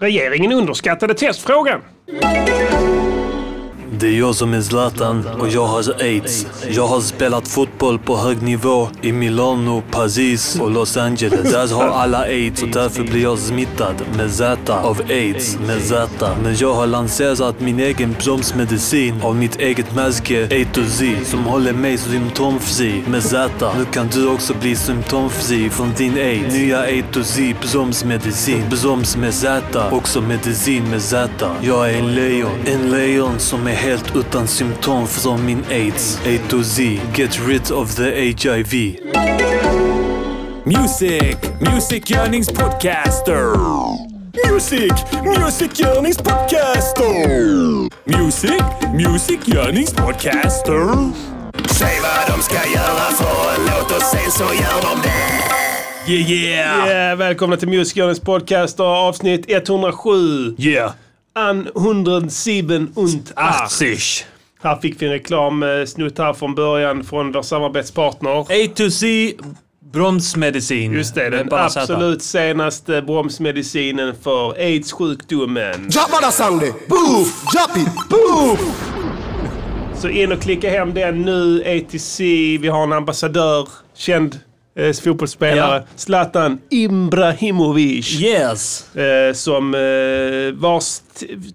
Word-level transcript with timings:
Regeringen 0.00 0.52
underskattade 0.52 1.14
testfrågan. 1.14 1.80
Det 4.00 4.06
är 4.06 4.18
jag 4.18 4.34
som 4.34 4.54
är 4.54 4.60
Zlatan 4.60 5.26
och 5.40 5.48
jag 5.48 5.66
har 5.66 6.02
aids. 6.02 6.46
Jag 6.70 6.86
har 6.86 7.00
spelat 7.00 7.48
fotboll 7.48 7.98
på 7.98 8.16
hög 8.16 8.42
nivå 8.42 8.88
i 9.02 9.12
Milano, 9.12 9.82
Paris 9.90 10.60
och 10.60 10.70
Los 10.70 10.96
Angeles. 10.96 11.52
Där 11.52 11.74
har 11.74 11.84
alla 11.84 12.18
aids 12.18 12.62
och 12.62 12.68
därför 12.68 13.02
blir 13.02 13.22
jag 13.22 13.38
smittad 13.38 13.94
med 14.16 14.30
Z 14.30 14.74
av 14.74 15.00
aids 15.08 15.58
med 15.66 15.82
Z. 15.82 16.08
Men 16.42 16.56
jag 16.56 16.74
har 16.74 16.86
lanserat 16.86 17.60
min 17.60 17.80
egen 17.80 18.16
bromsmedicin 18.24 19.22
av 19.22 19.36
mitt 19.36 19.56
eget 19.56 19.94
märke 19.94 20.44
A 20.44 20.66
to 20.74 20.80
Z 20.84 21.24
som 21.24 21.44
håller 21.44 21.72
mig 21.72 21.98
symptomfri 21.98 23.02
med 23.08 23.22
Z. 23.22 23.50
Nu 23.78 23.84
kan 23.84 24.08
du 24.08 24.28
också 24.28 24.54
bli 24.60 24.76
symptomfri 24.76 25.70
från 25.70 25.92
din 25.96 26.14
aids. 26.18 26.54
Nya 26.54 26.80
A 26.82 27.02
to 27.12 27.22
Z 27.22 27.54
bromsmedicin. 27.72 28.64
Broms 28.70 29.16
med 29.16 29.34
Z. 29.34 29.62
Också 29.90 30.20
medicin 30.20 30.90
med 30.90 31.02
Z. 31.02 31.28
Jag 31.60 31.90
är 31.90 31.98
en 31.98 32.14
lejon. 32.14 32.50
En 32.66 32.90
lejon 32.90 33.38
som 33.38 33.66
är 33.66 33.87
helt 33.88 34.16
utan 34.16 34.48
symptom 34.48 35.06
från 35.06 35.46
min 35.46 35.64
aids. 35.70 36.20
A 36.26 36.38
to 36.48 36.62
Z. 36.62 36.82
Get 37.14 37.38
rid 37.48 37.70
of 37.72 37.94
the 37.94 38.10
HIV. 38.20 38.96
Music, 40.64 41.36
musikgörningspodcaster. 41.60 43.52
Music, 44.50 44.92
musikgörningspodcaster. 45.24 47.88
Music, 48.04 48.62
musikgörningspodcaster. 48.94 51.10
Säg 51.68 52.00
vad 52.02 52.26
de 52.36 52.42
ska 52.42 52.54
göra 52.54 53.10
för 53.12 53.54
en 53.54 53.60
låt 53.66 53.90
och 53.96 54.02
sen 54.02 54.30
så 54.30 54.44
gör 54.44 54.82
de 54.82 55.02
det. 55.02 55.08
Yeah, 56.12 56.30
yeah! 56.30 56.88
Yeah, 56.88 57.16
välkomna 57.16 57.56
till 57.56 57.68
Musikgörningens 57.68 58.20
podcast 58.20 58.80
och 58.80 58.86
avsnitt 58.86 59.44
107. 59.48 60.54
Yeah! 60.58 60.92
An 61.38 61.68
107 61.76 62.88
und 62.94 63.32
8. 63.36 63.64
80. 63.66 64.26
Här 64.62 64.76
fick 64.76 65.02
vi 65.02 65.06
en 65.06 65.12
reklamsnutt 65.12 66.18
här 66.18 66.32
från 66.32 66.54
början 66.54 67.04
från 67.04 67.32
vår 67.32 67.42
samarbetspartner. 67.42 68.40
A 68.40 68.68
to 68.74 68.90
Z 68.90 69.06
bromsmedicin. 69.92 70.92
Just 70.92 71.14
det, 71.14 71.30
den 71.30 71.48
absolut 71.52 72.22
senaste 72.22 73.02
bromsmedicinen 73.02 74.14
för 74.22 74.54
aids-sjukdomen. 74.58 75.90
Så 79.94 80.08
in 80.08 80.32
och 80.32 80.40
klicka 80.40 80.70
hem 80.70 80.94
den 80.94 81.22
nu, 81.22 81.62
ATC. 81.66 82.20
Vi 82.60 82.68
har 82.68 82.82
en 82.82 82.92
ambassadör, 82.92 83.68
känd 83.94 84.40
eh, 84.78 84.92
fotbollsspelare, 84.92 85.76
Ja. 85.76 85.84
Zlatan 85.96 86.58
Ibrahimovic. 86.70 88.20
Yes! 88.20 88.96
Eh, 88.96 89.32
som 89.32 89.74
eh, 89.74 90.60
vars 90.60 91.00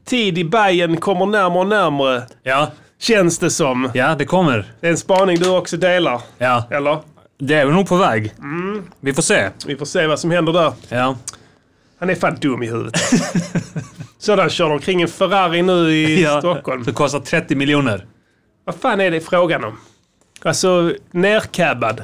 tid 0.05 0.37
i 0.37 0.43
Bayern 0.43 0.97
kommer 0.97 1.25
närmare 1.25 1.59
och 1.59 1.67
närmare. 1.67 2.23
Ja, 2.43 2.71
Känns 2.99 3.39
det 3.39 3.49
som. 3.49 3.89
ja 3.93 4.15
det 4.15 4.25
kommer. 4.25 4.71
Det 4.81 4.87
är 4.87 4.91
en 4.91 4.97
spaning 4.97 5.39
du 5.39 5.49
också 5.49 5.77
delar. 5.77 6.21
Ja, 6.37 6.63
Eller? 6.71 6.97
det 7.39 7.55
är 7.55 7.65
nog 7.65 7.87
på 7.87 7.95
väg. 7.95 8.33
Vi 8.99 9.13
får 9.13 9.21
se. 9.21 9.49
Vi 9.67 9.75
får 9.75 9.85
se 9.85 10.07
vad 10.07 10.19
som 10.19 10.31
händer 10.31 10.53
där. 10.53 10.73
Ja. 10.89 11.15
Han 11.99 12.09
är 12.09 12.15
fan 12.15 12.37
dum 12.41 12.63
i 12.63 12.67
huvudet. 12.67 13.01
Sådan 14.19 14.49
kör 14.49 14.65
de 14.65 14.71
omkring 14.73 15.01
en 15.01 15.07
Ferrari 15.07 15.61
nu 15.61 15.91
i 15.91 16.23
ja. 16.23 16.39
Stockholm. 16.39 16.83
Det 16.83 16.91
kostar 16.91 17.19
30 17.19 17.55
miljoner. 17.55 18.05
Vad 18.65 18.75
fan 18.75 19.01
är 19.01 19.11
det 19.11 19.19
frågan 19.21 19.63
om? 19.63 19.77
Alltså, 20.43 20.93
nercabbad. 21.11 22.03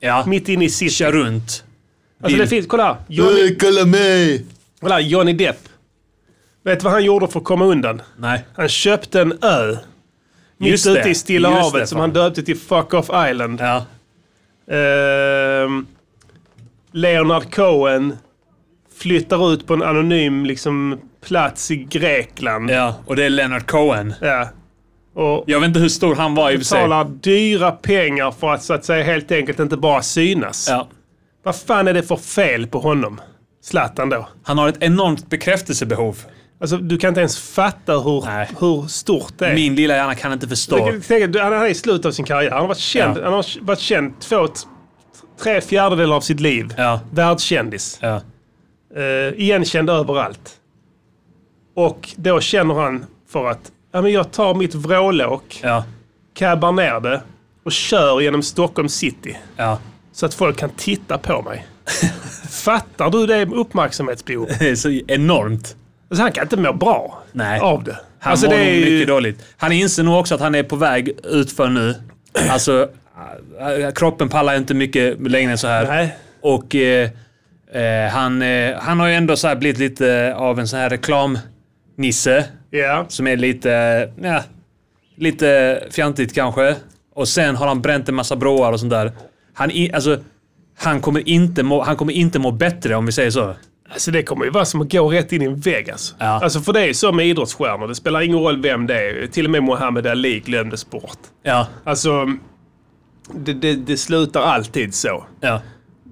Ja. 0.00 0.24
Mitt 0.26 0.48
inne 0.48 0.64
i 0.64 0.68
city. 0.68 0.90
Kör 0.94 1.12
runt. 1.12 1.64
Alltså 2.22 2.36
Bil. 2.36 2.38
det 2.38 2.46
finns, 2.46 2.66
kolla. 2.66 2.98
Johnny, 3.08 3.40
Hey, 3.40 3.56
kolla 3.58 3.84
mig. 3.84 4.46
kolla 4.80 5.00
Johnny 5.00 5.32
Depp. 5.32 5.58
Vet 6.64 6.80
du 6.80 6.84
vad 6.84 6.92
han 6.92 7.04
gjorde 7.04 7.28
för 7.28 7.38
att 7.40 7.44
komma 7.44 7.64
undan? 7.64 8.02
Nej. 8.18 8.44
Han 8.56 8.68
köpte 8.68 9.20
en 9.20 9.32
ö. 9.42 9.76
Mitt 10.58 10.70
Just 10.70 10.86
ute 10.86 11.02
det. 11.02 11.10
i 11.10 11.14
Stilla 11.14 11.48
Just 11.50 11.60
havet 11.62 11.82
det, 11.82 11.86
som 11.86 12.00
han 12.00 12.12
döpte 12.12 12.42
till 12.42 12.56
Fuck 12.58 12.94
Off 12.94 13.10
Island. 13.30 13.60
Ja. 13.60 13.84
Ehm, 14.76 15.86
Leonard 16.92 17.54
Cohen 17.54 18.16
flyttar 18.96 19.52
ut 19.52 19.66
på 19.66 19.74
en 19.74 19.82
anonym 19.82 20.46
liksom, 20.46 21.00
plats 21.24 21.70
i 21.70 21.76
Grekland. 21.76 22.70
Ja, 22.70 22.94
och 23.06 23.16
det 23.16 23.24
är 23.24 23.30
Leonard 23.30 23.66
Cohen. 23.66 24.14
Ja. 24.20 24.48
Och 25.16 25.44
Jag 25.46 25.60
vet 25.60 25.66
inte 25.68 25.80
hur 25.80 25.88
stor 25.88 26.14
han 26.14 26.34
var 26.34 26.50
i 26.50 26.54
och 26.54 26.58
för 26.60 26.64
sig. 26.64 26.76
betalar 26.78 27.04
dyra 27.04 27.72
pengar 27.72 28.30
för 28.30 28.52
att 28.54 28.62
så 28.62 28.74
att 28.74 28.84
säga 28.84 29.04
helt 29.04 29.32
enkelt 29.32 29.58
inte 29.60 29.76
bara 29.76 30.02
synas. 30.02 30.66
Ja. 30.70 30.88
Vad 31.42 31.56
fan 31.56 31.88
är 31.88 31.94
det 31.94 32.02
för 32.02 32.16
fel 32.16 32.66
på 32.66 32.78
honom? 32.78 33.20
Zlatan 33.62 34.08
då? 34.08 34.28
Han 34.42 34.58
har 34.58 34.68
ett 34.68 34.76
enormt 34.82 35.30
bekräftelsebehov. 35.30 36.18
Alltså 36.60 36.76
du 36.76 36.98
kan 36.98 37.08
inte 37.08 37.20
ens 37.20 37.38
fatta 37.38 37.98
hur, 37.98 38.24
Nej. 38.24 38.48
hur 38.60 38.86
stort 38.88 39.32
det 39.38 39.46
är. 39.46 39.54
Min 39.54 39.74
lilla 39.74 39.94
hjärna 39.96 40.14
kan 40.14 40.32
inte 40.32 40.48
förstå. 40.48 40.90
Du, 41.08 41.40
Han 41.40 41.52
är 41.52 41.66
i 41.66 41.74
slutet 41.74 42.06
av 42.06 42.10
sin 42.10 42.24
karriär. 42.24 42.50
Han 42.50 42.60
har 42.60 42.68
varit 42.68 42.78
känd, 42.78 43.18
Ja. 43.18 43.24
han 43.24 43.32
har 43.32 43.64
varit 43.64 43.78
känd 43.80 44.20
två, 44.20 44.48
tre 45.42 45.60
fjärdedelar 45.60 46.16
av 46.16 46.20
sitt 46.20 46.40
liv. 46.40 46.74
Ja. 46.76 47.00
Världskändis. 47.10 47.98
Ja. 48.02 48.20
Uh, 48.96 49.40
igenkänd 49.40 49.90
överallt. 49.90 50.50
Och 51.76 52.08
då 52.16 52.40
känner 52.40 52.74
han 52.74 53.06
för 53.28 53.46
att 53.46 53.72
ja, 53.96 54.02
men 54.02 54.12
jag 54.12 54.32
tar 54.32 54.54
mitt 54.54 54.74
vrålåk, 54.74 55.60
Ja. 55.62 55.84
cabbar 56.34 56.72
ner 56.72 57.00
det 57.00 57.22
och 57.64 57.72
kör 57.72 58.20
genom 58.20 58.42
Stockholm 58.42 58.88
city. 58.88 59.36
Ja. 59.56 59.78
Så 60.12 60.26
att 60.26 60.34
folk 60.34 60.56
kan 60.56 60.70
titta 60.70 61.18
på 61.18 61.42
mig. 61.42 61.66
Fattar 62.50 63.10
du 63.10 63.26
det 63.26 63.46
uppmärksamhetsbehov? 63.46 64.48
Det 64.58 64.68
är 64.68 64.74
så 64.74 64.90
enormt. 64.90 65.76
Alltså, 66.10 66.22
han 66.22 66.32
kan 66.32 66.42
inte 66.44 66.56
må 66.56 66.72
bra 66.72 67.22
Nej. 67.32 67.60
av 67.60 67.84
det. 67.84 67.98
Han 68.18 68.30
alltså, 68.30 68.46
mår 68.46 68.54
det 68.54 68.60
är 68.60 68.80
mycket 68.80 69.08
dåligt. 69.08 69.44
Han 69.56 69.72
inser 69.72 70.02
nog 70.02 70.20
också 70.20 70.34
att 70.34 70.40
han 70.40 70.54
är 70.54 70.62
på 70.62 70.76
väg 70.76 71.18
utför 71.24 71.68
nu. 71.68 71.94
Alltså, 72.50 72.88
äh, 73.60 73.92
kroppen 73.92 74.28
pallar 74.28 74.56
inte 74.56 74.74
mycket 74.74 75.30
längre 75.30 75.50
än 75.52 75.58
så 75.58 75.66
här. 75.66 75.86
Nej. 75.86 76.16
Och 76.40 76.74
eh, 76.74 77.10
eh, 77.72 78.10
han, 78.10 78.42
eh, 78.42 78.76
han 78.78 79.00
har 79.00 79.08
ju 79.08 79.14
ändå 79.14 79.36
så 79.36 79.54
blivit 79.56 79.78
lite 79.78 80.34
av 80.36 80.60
en 80.60 80.68
sån 80.68 80.78
här 80.78 80.90
reklamnisse. 80.90 82.44
Ja. 82.78 83.04
Som 83.08 83.26
är 83.26 83.36
lite, 83.36 83.70
ja, 84.20 84.42
lite 85.16 85.82
fjantigt 85.90 86.34
kanske. 86.34 86.76
Och 87.14 87.28
sen 87.28 87.56
har 87.56 87.66
han 87.66 87.82
bränt 87.82 88.08
en 88.08 88.14
massa 88.14 88.36
broar 88.36 88.72
och 88.72 88.80
sånt 88.80 88.90
där. 88.90 89.12
Han, 89.54 89.70
i, 89.70 89.92
alltså, 89.92 90.18
han, 90.78 91.00
kommer 91.00 91.28
inte 91.28 91.62
må, 91.62 91.82
han 91.82 91.96
kommer 91.96 92.12
inte 92.12 92.38
må 92.38 92.50
bättre 92.50 92.94
om 92.94 93.06
vi 93.06 93.12
säger 93.12 93.30
så. 93.30 93.54
Alltså 93.92 94.10
det 94.10 94.22
kommer 94.22 94.44
ju 94.44 94.50
vara 94.50 94.64
som 94.64 94.80
att 94.80 94.92
gå 94.92 95.10
rätt 95.10 95.32
in 95.32 95.42
i 95.42 95.44
en 95.44 95.56
vägg 95.60 95.90
alltså. 95.90 96.14
Ja. 96.18 96.26
alltså. 96.26 96.60
För 96.60 96.72
det 96.72 96.80
är 96.80 96.86
ju 96.86 96.94
så 96.94 97.12
med 97.12 97.26
idrottsstjärnor. 97.26 97.88
Det 97.88 97.94
spelar 97.94 98.20
ingen 98.20 98.38
roll 98.38 98.62
vem 98.62 98.86
det 98.86 98.94
är. 98.94 99.26
Till 99.26 99.44
och 99.44 99.50
med 99.50 99.62
Muhammad 99.62 100.06
Ali 100.06 100.40
glömdes 100.40 100.90
bort. 100.90 101.18
Ja, 101.42 101.66
Alltså, 101.84 102.26
det, 103.34 103.52
det, 103.52 103.74
det 103.74 103.96
slutar 103.96 104.40
alltid 104.40 104.94
så. 104.94 105.24
ja, 105.40 105.62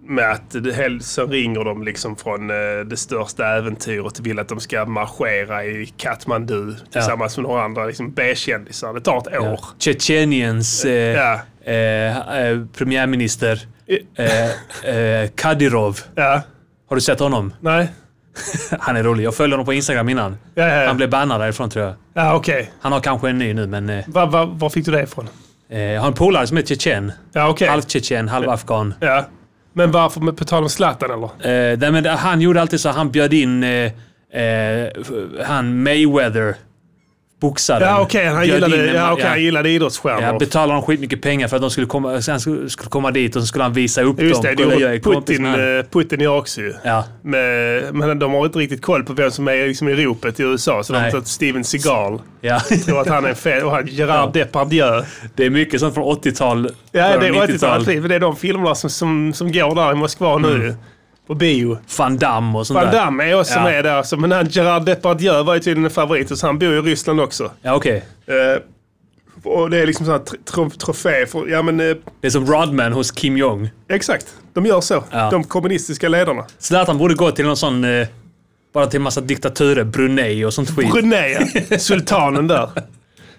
Med 0.06 0.30
att 0.32 0.56
så 1.00 1.26
ringer 1.26 1.64
de 1.64 1.82
liksom 1.82 2.16
från 2.16 2.50
eh, 2.50 2.56
det 2.86 2.96
största 2.96 3.46
äventyret 3.46 4.18
och 4.18 4.26
vill 4.26 4.38
att 4.38 4.48
de 4.48 4.60
ska 4.60 4.84
marschera 4.84 5.64
i 5.64 5.86
Katmandu 5.96 6.74
tillsammans 6.92 7.36
med 7.36 7.42
några 7.42 7.62
andra 7.64 7.86
liksom, 7.86 8.12
B-kändisar. 8.12 8.94
Det 8.94 9.00
tar 9.00 9.18
ett 9.18 9.28
ja. 9.32 9.52
år. 9.52 9.60
Tjetjeniens 9.78 10.84
eh, 10.84 10.92
Ja. 10.92 11.40
eh, 11.72 12.38
eh, 12.38 12.60
premiärminister 12.78 13.60
eh, 14.16 14.94
eh, 14.94 15.28
Kadyrov. 15.34 15.98
Ja. 16.14 16.42
Har 16.88 16.96
du 16.96 17.00
sett 17.00 17.20
honom? 17.20 17.54
Nej. 17.60 17.88
Han 18.80 18.96
är 18.96 19.02
rolig. 19.02 19.24
Jag 19.24 19.34
följde 19.34 19.54
honom 19.54 19.66
på 19.66 19.72
Instagram 19.72 20.08
innan. 20.08 20.36
Ja, 20.54 20.68
ja, 20.68 20.80
ja. 20.82 20.86
Han 20.86 20.96
blev 20.96 21.10
bannad 21.10 21.40
därifrån 21.40 21.70
tror 21.70 21.84
jag. 21.84 21.94
ja 22.14 22.34
okej. 22.34 22.70
Han 22.80 22.92
har 22.92 23.00
kanske 23.00 23.28
en 23.28 23.38
ny 23.38 23.54
nu 23.54 23.66
men... 23.66 24.02
Va, 24.06 24.26
va, 24.26 24.44
var 24.44 24.70
fick 24.70 24.84
du 24.84 24.92
det 24.92 25.02
ifrån? 25.02 25.28
jag 25.68 26.00
har 26.00 26.08
en 26.08 26.14
polare 26.14 26.46
som 26.46 26.56
är 26.56 26.62
tjetjen. 26.62 27.12
Ja, 27.32 27.48
okej. 27.48 27.68
Halv 27.68 27.82
tjetjen, 27.82 28.28
halv 28.28 28.50
afghan. 28.50 28.94
Ja. 29.00 29.24
Men 29.76 29.90
varför, 29.90 30.32
på 30.32 30.44
tal 30.44 30.62
om 30.62 30.68
Zlatan 30.68 31.10
eller? 31.10 31.26
Eh, 31.26 31.78
nej, 31.78 31.90
men 31.90 32.06
han 32.06 32.40
gjorde 32.40 32.60
alltid 32.60 32.80
så. 32.80 32.88
Han 32.88 33.10
bjöd 33.10 33.32
in 33.32 33.62
eh, 33.64 33.92
eh, 34.42 34.88
han 35.44 35.82
Mayweather, 35.82 36.56
boxaren. 37.48 37.82
Ja 37.88 38.00
okej, 38.00 38.26
han, 38.26 38.42
Bjöd 38.42 38.54
gillade, 38.54 38.92
ja, 38.92 39.12
okej, 39.12 39.24
han 39.26 39.42
gillade 39.42 39.68
idrottsstjärnor. 39.70 40.22
Ja, 40.22 40.38
betalade 40.38 40.72
dem 40.72 40.82
skitmycket 40.82 41.22
pengar 41.22 41.48
för 41.48 41.56
att 41.56 41.62
de 41.62 41.70
skulle 41.70 41.86
komma, 41.86 42.22
sen 42.22 42.40
skulle, 42.40 42.68
komma 42.88 43.10
dit 43.10 43.36
och 43.36 43.42
så 43.42 43.46
skulle 43.46 43.64
han 43.64 43.72
visa 43.72 44.02
upp 44.02 44.20
Just 44.20 44.42
dem. 44.42 44.54
det, 44.56 44.64
det 44.90 45.00
kompis 45.00 45.26
Putin, 45.36 45.44
han. 45.44 45.78
eh, 45.78 45.84
Putin 45.84 46.20
gör 46.20 46.36
också 46.38 46.60
ju. 46.60 46.74
Ja, 46.84 47.04
Men, 47.22 47.98
men 47.98 48.18
de 48.18 48.32
har 48.32 48.44
inte 48.46 48.58
riktigt 48.58 48.82
koll 48.82 49.04
på 49.04 49.12
vem 49.12 49.30
som 49.30 49.48
är 49.48 49.66
liksom 49.66 49.88
i 49.88 49.94
ropet 49.94 50.40
i 50.40 50.42
USA. 50.42 50.82
Så 50.82 50.92
de 50.92 50.98
har 51.02 51.10
tagit 51.10 51.26
Steven 51.26 51.64
Seagal. 51.64 52.20
ja. 52.40 52.60
Tror 52.86 53.00
att 53.00 53.08
han 53.08 53.24
är 53.24 53.34
fel. 53.34 53.62
Och 53.62 53.70
han 53.70 53.86
Gerard 53.86 54.32
Depardieu. 54.32 55.02
det 55.34 55.44
är 55.46 55.50
mycket 55.50 55.80
sånt 55.80 55.94
från 55.94 56.04
80-tal. 56.16 56.70
Ja, 56.92 57.02
det 57.02 57.26
är 57.26 57.32
början 57.32 57.48
80-talet. 57.48 58.08
Det 58.08 58.14
är 58.14 58.20
de 58.20 58.36
filmerna 58.36 58.74
som, 58.74 58.90
som, 58.90 59.32
som 59.32 59.52
går 59.52 59.74
där 59.74 59.92
i 59.92 59.94
Moskva 59.94 60.38
nu. 60.38 60.48
Mm. 60.48 60.62
ju. 60.62 60.74
På 61.26 61.34
bio. 61.34 61.78
Van 61.98 62.16
Damme 62.18 62.58
och 62.58 62.66
sånt 62.66 62.80
Van. 62.84 62.92
Damme 62.92 63.24
är 63.30 63.40
också 63.40 63.54
Ja. 63.54 63.64
med 63.64 63.84
där. 63.84 64.02
Så, 64.02 64.16
men 64.16 64.32
han 64.32 64.46
Gerard 64.48 64.84
Depardieu 64.84 65.42
var 65.42 65.54
ju 65.54 65.60
tydligen 65.60 65.84
en 65.84 65.90
favorit. 65.90 66.38
Så 66.38 66.46
han 66.46 66.58
bor 66.58 66.72
i 66.74 66.80
Ryssland 66.80 67.20
också. 67.20 67.50
Ja, 67.62 67.74
okej. 67.74 68.04
Eh, 68.26 68.62
och 69.52 69.70
det 69.70 69.78
är 69.78 69.86
liksom 69.86 70.06
sån 70.06 70.12
här 70.12 70.20
tr- 70.20 70.44
tro- 70.44 70.70
trofé. 70.70 71.26
För, 71.26 71.48
ja 71.48 71.62
men 71.62 71.80
eh, 71.80 71.96
Det 72.20 72.26
är 72.26 72.30
som 72.30 72.46
Rodman 72.46 72.92
hos 72.92 73.10
Kim 73.10 73.36
Jong. 73.36 73.70
exakt. 73.88 74.26
De 74.52 74.66
gör 74.66 74.80
så. 74.80 75.04
Ja. 75.10 75.30
De 75.30 75.44
kommunistiska 75.44 76.08
ledarna. 76.08 76.44
Zlatan 76.58 76.98
borde 76.98 77.14
gå 77.14 77.30
till 77.30 77.44
någon 77.46 77.56
sån... 77.56 77.84
Eh, 77.84 78.06
Bara 78.74 78.86
till 78.86 79.00
massa 79.00 79.20
diktaturer, 79.20 79.84
Brunei 79.84 80.44
och 80.44 80.54
sånt 80.54 80.70
skit. 80.76 80.90
Brunei, 80.92 81.38
ja. 81.70 81.78
sultanen 81.78 82.48
där. 82.48 82.68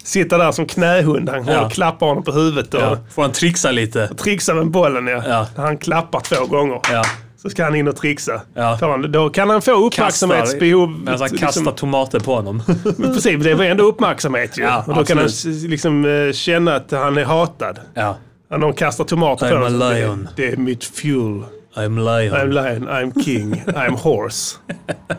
Sitter 0.04 0.38
där 0.38 0.52
som 0.52 0.66
knähund. 0.66 1.28
Han 1.28 1.46
Ja. 1.46 1.70
klappar 1.70 2.06
honom 2.06 2.22
på 2.24 2.32
huvudet 2.32 2.74
och 2.74 2.80
Ja. 2.80 2.98
Får 3.14 3.22
han 3.22 3.32
trixa 3.32 3.70
lite? 3.70 4.08
trixar 4.08 4.54
med 4.54 4.66
bollen. 4.66 5.06
Ja. 5.06 5.22
Ja. 5.28 5.46
Han 5.56 5.78
klappar 5.78 6.20
två 6.20 6.46
gånger. 6.46 6.80
Ja. 6.92 7.04
Så 7.46 7.50
ska 7.50 7.64
han 7.64 7.74
in 7.74 7.88
och 7.88 7.96
trixa. 7.96 8.40
Ja. 8.54 8.78
Han, 8.80 9.12
då 9.12 9.30
kan 9.30 9.50
han 9.50 9.62
få 9.62 9.70
uppmärksamhetsbehov. 9.86 10.90
Medan 10.90 11.20
han 11.20 11.30
kastar 11.30 11.72
tomater 11.72 12.20
på 12.20 12.34
honom. 12.34 12.62
Precis, 12.96 13.44
det 13.44 13.54
var 13.54 13.64
ändå 13.64 13.84
uppmärksamhet 13.84 14.58
ju. 14.58 14.62
Ja, 14.62 14.84
och 14.86 14.94
då 14.94 15.04
kan 15.04 15.16
han 15.16 15.26
absolut. 15.26 15.70
liksom 15.70 16.04
eh, 16.04 16.32
känna 16.32 16.74
att 16.76 16.90
han 16.90 17.18
är 17.18 17.24
hatad. 17.24 17.78
ja. 17.94 18.16
När 18.50 18.58
någon 18.58 18.72
kastar 18.74 19.04
tomater 19.04 19.50
på 19.50 19.56
I'm 19.56 19.62
honom. 19.62 20.22
a 20.26 20.28
så 20.28 20.32
det- 20.36 20.48
är 20.52 20.56
mitt 20.56 20.84
fuel. 20.84 21.42
I'm 21.76 22.20
lion. 22.20 22.34
I'm 22.36 22.46
lion, 22.52 22.88
I'm 22.88 23.24
king, 23.24 23.62
I'm 23.66 23.96
horse. 23.96 24.56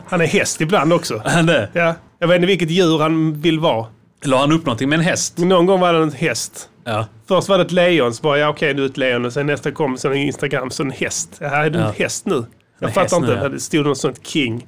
Han 0.08 0.20
är 0.20 0.26
häst 0.26 0.60
ibland 0.60 0.92
också. 0.92 1.22
Han 1.24 1.46
det? 1.46 1.68
Ja. 1.72 1.94
Jag 2.18 2.28
vet 2.28 2.34
inte 2.36 2.46
vilket 2.46 2.70
djur 2.70 2.98
han 2.98 3.40
vill 3.40 3.58
vara. 3.60 3.86
La 4.24 4.38
han 4.40 4.52
upp 4.52 4.66
någonting 4.66 4.88
med 4.88 4.98
en 4.98 5.04
häst? 5.04 5.38
Någon 5.38 5.66
gång 5.66 5.80
var 5.80 5.92
det 5.92 5.98
en 6.02 6.12
häst. 6.12 6.68
Ja. 6.88 7.06
Först 7.28 7.48
var 7.48 7.58
det 7.58 7.64
ett 7.64 7.72
lejon, 7.72 8.14
så 8.14 8.22
bara 8.22 8.38
ja 8.38 8.48
okej 8.48 8.74
du 8.74 8.82
är 8.82 8.86
ett 8.86 8.96
lejon. 8.96 9.24
Och 9.24 9.32
sen 9.32 9.46
nästa 9.46 9.70
kom 9.72 9.98
så 9.98 10.08
en 10.08 10.14
Instagram, 10.16 10.70
så 10.70 10.82
en 10.82 10.90
häst. 10.90 11.36
Ja, 11.40 11.46
är 11.46 11.70
du 11.70 11.78
Ja. 11.78 11.88
en 11.88 11.94
häst 11.94 12.26
nu? 12.26 12.44
Jag 12.78 12.94
fattar 12.94 13.02
häst 13.02 13.20
nu, 13.20 13.26
inte. 13.26 13.32
ja. 13.42 13.48
Det 13.48 13.60
stod 13.60 13.86
något 13.86 13.98
sånt 13.98 14.26
king. 14.26 14.66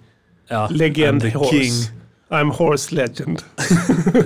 ja. 0.48 0.68
Legend 0.70 1.22
I'm 1.22 1.30
the 1.32 1.38
horse. 1.38 1.50
king. 1.58 1.72
I'm 2.30 2.50
horse 2.52 2.94
legend. 2.94 3.42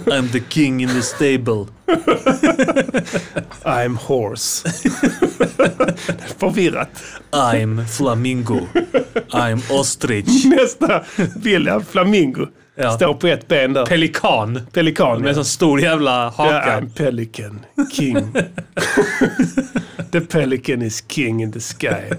I'm 0.07 0.29
the 0.33 0.41
king 0.51 0.83
in 0.83 0.89
the 0.89 1.03
stable. 1.03 1.67
I'm 3.65 3.97
horse. 3.97 4.69
Förvirrat. 6.39 7.03
I'm 7.31 7.85
flamingo. 7.87 8.61
I'm 9.31 9.73
ostrich. 9.81 10.45
Nästa 10.45 11.05
bild, 11.37 11.87
flamingo. 11.91 12.47
Ja. 12.77 12.91
Står 12.93 13.15
på 13.15 13.27
ett 13.27 13.49
ben 13.49 13.73
där. 13.73 13.87
Pelikan. 13.87 14.61
Pelikan. 14.73 15.13
Med 15.21 15.21
en 15.21 15.27
Ja. 15.29 15.35
sån 15.35 15.45
stor 15.45 15.81
jävla 15.81 16.11
Ja, 16.39 16.45
haka. 16.45 16.81
I'm 16.81 16.89
pelican 16.95 17.61
king. 17.93 18.17
the 20.13 20.21
pelican 20.21 20.83
is 20.83 21.05
king 21.09 21.43
in 21.43 21.53
the 21.53 21.61
sky. 21.61 22.15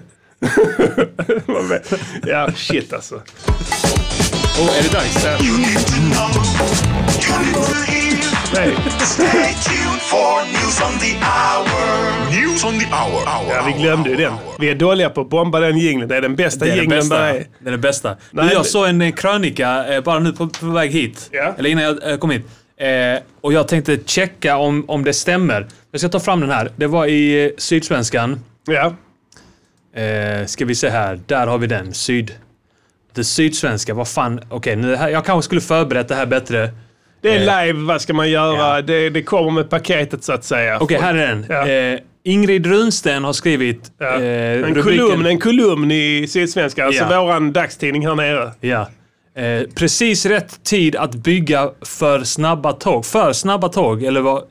ja, 2.27 2.51
shit 2.55 2.93
alltså. 2.93 3.15
Oh, 3.15 4.77
är 4.77 4.83
det 4.83 4.91
dags? 4.93 5.25
Nej. 8.55 8.75
Stay 8.99 9.53
tuned 9.53 10.01
for 10.01 10.45
news 10.45 10.81
on 10.81 10.99
the 10.99 11.15
hour. 11.15 12.41
News 12.41 12.63
on 12.63 12.79
the 12.79 12.85
hour. 12.85 13.25
hour 13.25 13.55
Ja, 13.55 13.63
vi 13.67 13.81
glömde 13.81 14.09
ju 14.09 14.15
den. 14.15 14.33
Vi 14.59 14.69
är 14.69 14.75
dåliga 14.75 15.09
på 15.09 15.21
att 15.21 15.29
bomba 15.29 15.59
den 15.59 15.77
jingeln. 15.77 16.07
Det 16.07 16.17
är 16.17 16.21
den 16.21 16.35
bästa 16.35 16.65
den 16.65 16.75
jingeln 16.75 16.89
bästa. 16.89 17.19
där 17.19 17.33
är. 17.33 17.33
Det 17.59 17.69
är 17.69 17.71
den 17.71 17.81
bästa. 17.81 18.15
Nej, 18.31 18.49
jag 18.53 18.65
såg 18.65 18.87
en 18.87 19.01
eh, 19.01 19.11
krönika 19.13 19.93
eh, 19.95 20.03
bara 20.03 20.19
nu 20.19 20.31
på, 20.33 20.47
på 20.47 20.65
väg 20.65 20.91
hit. 20.91 21.29
Ja. 21.31 21.55
Eller 21.57 21.69
innan 21.69 21.83
jag 21.83 22.11
eh, 22.11 22.17
kom 22.17 22.29
hit. 22.31 22.45
Eh, 22.77 22.87
och 23.41 23.53
jag 23.53 23.67
tänkte 23.67 23.97
checka 24.05 24.57
om, 24.57 24.85
om 24.87 25.03
det 25.03 25.13
stämmer. 25.13 25.67
Jag 25.91 26.01
ska 26.01 26.09
ta 26.09 26.19
fram 26.19 26.39
den 26.39 26.49
här. 26.49 26.71
Det 26.75 26.87
var 26.87 27.05
i 27.05 27.53
Sydsvenskan. 27.57 28.39
Ja. 28.67 28.93
Eh, 30.01 30.45
ska 30.45 30.65
vi 30.65 30.75
se 30.75 30.89
här. 30.89 31.19
Där 31.25 31.47
har 31.47 31.57
vi 31.57 31.67
den. 31.67 31.93
Syd... 31.93 32.31
Det 33.13 33.23
Sydsvenska. 33.23 33.93
Vad 33.93 34.07
fan. 34.07 34.39
Okej, 34.49 34.75
nu 34.75 34.95
här, 34.95 35.09
jag 35.09 35.25
kanske 35.25 35.45
skulle 35.45 35.61
förberett 35.61 36.07
det 36.07 36.15
här 36.15 36.25
bättre. 36.25 36.69
Det 37.25 37.35
är 37.35 37.61
Eh, 37.61 37.65
live, 37.65 37.79
vad 37.85 38.01
ska 38.01 38.13
man 38.13 38.29
göra? 38.29 38.75
ja. 38.75 38.81
Det, 38.81 39.09
det 39.09 39.23
kommer 39.23 39.51
med 39.51 39.69
paketet 39.69 40.23
så 40.23 40.33
att 40.33 40.43
säga. 40.43 40.77
Okej, 40.81 40.99
här 41.01 41.15
är 41.15 41.27
den. 41.27 41.45
Ja. 41.49 41.67
Eh, 41.67 41.99
Ingrid 42.23 42.65
Runsten 42.65 43.23
har 43.23 43.33
skrivit... 43.33 43.91
Ja. 43.99 44.05
Eh, 44.05 44.19
en, 44.21 44.75
rubriken- 44.75 44.83
kolumn, 44.83 45.25
en 45.25 45.39
kolumn 45.39 45.91
i 45.91 46.27
Sydsvenskan, 46.29 46.85
alltså 46.87 47.03
Ja. 47.09 47.23
våran 47.23 47.53
dagstidning 47.53 48.07
här 48.07 48.15
nere. 48.15 48.51
Ja. 48.61 48.87
Eh, 49.41 49.63
precis 49.75 50.25
rätt 50.25 50.63
tid 50.63 50.95
att 50.95 51.15
bygga 51.15 51.69
för 51.81 52.23
snabba 52.23 52.73
tåg. 52.73 53.05
För 53.05 53.33
snabba 53.33 53.69
tåg, 53.69 54.03
eller 54.03 54.21
vad, 54.21 54.43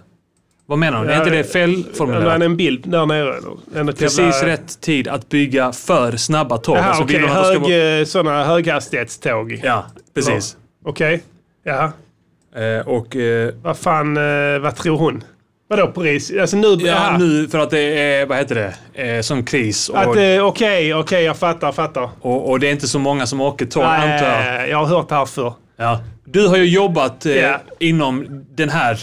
vad 0.67 0.79
menar 0.79 0.99
hon? 0.99 1.09
är 1.09 1.12
Ja, 1.12 1.19
inte 1.19 1.31
det 1.31 1.44
felformulerat? 1.44 2.43
en 2.43 2.56
bild 2.56 2.88
där 2.88 3.06
nere. 3.06 3.35
En 3.75 3.87
Precis 3.87 4.19
jävla- 4.19 4.47
rätt 4.49 4.81
tid 4.81 5.09
att 5.09 5.29
bygga 5.29 5.73
för 5.73 6.17
snabba 6.17 6.59
tåg. 6.59 6.76
Jaha, 6.76 6.85
Alltså, 6.85 7.03
att 7.03 7.09
det 7.09 7.29
ska 7.29 7.69
Hög, 7.69 7.99
eh, 8.00 8.05
sådana 8.05 8.44
höghastighetståg. 8.44 9.61
Ja, 9.65 9.87
precis. 10.15 10.56
Okej. 10.85 11.23
Ja. 11.65 11.93
Eh, 12.56 12.89
och... 12.89 13.17
Eh, 13.17 13.55
Vad 13.62 13.79
fan, 13.79 14.17
eh, 14.17 14.59
vad 14.59 14.77
tror 14.77 14.99
hon? 14.99 15.25
Vadå 15.69 15.87
pris? 15.93 16.33
Alltså 16.41 16.56
nu... 16.56 16.67
ja, 16.81 16.95
aha. 16.95 17.19
nu 17.19 17.49
för 17.49 17.59
att 17.59 17.71
det 17.71 17.79
är, 17.81 18.27
vad 18.27 18.39
heter 18.39 18.55
det, 18.95 19.03
eh, 19.03 19.21
som 19.21 19.45
kris. 19.45 19.91
Okej, 19.95 20.95
okej, 20.95 21.25
jag 21.25 21.37
fattar, 21.37 21.73
fattar. 21.73 22.11
och, 22.21 22.51
och 22.51 22.61
det 22.61 22.69
är 22.69 22.73
inte 22.73 22.89
så 22.89 22.99
många 22.99 23.27
som 23.27 23.41
åker 23.41 23.67
tåg, 23.67 23.83
antar 23.85 24.27
jag. 24.27 24.69
Jag 24.69 24.79
har 24.79 24.87
hört 24.87 25.09
det 25.09 25.15
här 25.15 25.27
förr. 25.27 25.55
Ja. 25.77 26.01
Du 26.25 26.49
har 26.49 26.56
ju 26.56 26.65
jobbat 26.65 27.25
Ja. 27.25 27.61
inom 27.79 28.45
den 28.55 28.69
här 28.69 29.00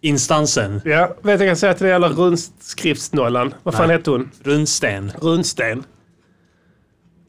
instansen. 0.00 0.80
Ja, 0.84 1.14
vet 1.22 1.40
jag 1.40 1.48
kan 1.48 1.56
säga 1.56 1.74
till 1.74 1.86
det 1.86 1.92
gäller 1.92 2.08
rundskriftsnollan. 2.08 3.54
Vad 3.62 3.74
fan 3.74 3.88
Nej. 3.88 3.96
hette 3.96 4.10
hon? 4.10 4.30
Runsten. 4.44 5.12
Runsten. 5.20 5.84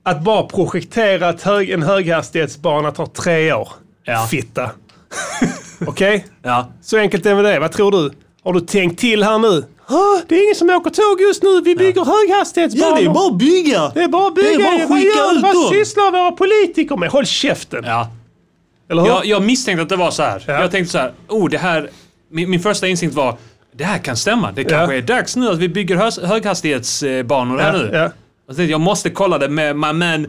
Att 0.03 0.21
bara 0.23 0.43
projektera 0.43 1.35
hög, 1.41 1.69
en 1.69 1.83
höghastighetsbana 1.83 2.91
tar 2.91 3.05
tre 3.05 3.53
år. 3.53 3.69
Ja. 4.03 4.27
Fitta. 4.31 4.69
Okej? 5.87 6.25
Ja. 6.43 6.71
Så 6.81 6.97
enkelt 6.97 7.25
är 7.25 7.35
det 7.35 7.41
det. 7.41 7.59
Vad 7.59 7.71
tror 7.71 7.91
du? 7.91 8.11
Har 8.43 8.53
du 8.53 8.59
tänkt 8.59 8.99
till 8.99 9.23
här 9.23 9.39
nu? 9.39 9.63
"Ah, 9.89 10.19
Det 10.27 10.35
är 10.35 10.43
ingen 10.43 10.55
som 10.55 10.69
åker 10.69 10.89
tåg 10.89 11.21
just 11.21 11.43
nu. 11.43 11.61
Vi 11.61 11.75
bygger 11.75 12.05
höghastighetsbanor. 12.05 13.27
att 13.27 13.37
bygga! 13.37 13.91
Det 13.93 14.03
är 14.03 14.07
bara 14.07 14.27
att 14.27 14.35
bygga. 14.35 14.49
Det 14.49 14.53
är 14.55 14.87
bara 14.87 14.95
att 14.95 15.01
skicka 15.01 15.49
ut 15.49 15.55
vad 15.55 15.69
sysslar 15.75 16.11
våra 16.11 16.31
politiker 16.31 16.97
med? 16.97 17.09
Håll 17.09 17.25
käften. 17.25 17.83
Ja. 17.87 18.07
Eller 18.89 19.01
hur? 19.01 19.09
Jag, 19.09 19.25
jag 19.25 19.43
misstänkte 19.43 19.83
att 19.83 19.89
det 19.89 19.95
var 19.95 20.11
så 20.11 20.23
här. 20.23 20.43
Ja. 20.47 20.61
Jag 20.61 20.71
tänkte 20.71 20.91
så 20.91 20.97
här, 20.97 21.11
oh 21.27 21.49
det 21.49 21.57
här... 21.57 21.89
Min, 22.31 22.49
min 22.49 22.59
första 22.59 22.87
instinkt 22.87 23.15
var, 23.15 23.37
det 23.75 23.83
här 23.83 23.97
kan 23.99 24.17
stämma. 24.17 24.51
Det 24.51 24.63
kanske 24.63 24.95
Ja. 24.95 24.97
är 24.97 25.01
dags 25.01 25.35
nu 25.35 25.49
att 25.49 25.57
vi 25.57 25.69
bygger 25.69 26.25
höghastighetsbanor 26.27 27.57
här 27.59 27.73
nu. 27.73 28.11
ja. 28.57 28.63
Jag 28.63 28.81
måste 28.81 29.09
kolla 29.09 29.37
det 29.37 29.49
med 29.49 29.75
my 29.75 29.93
man 29.93 30.27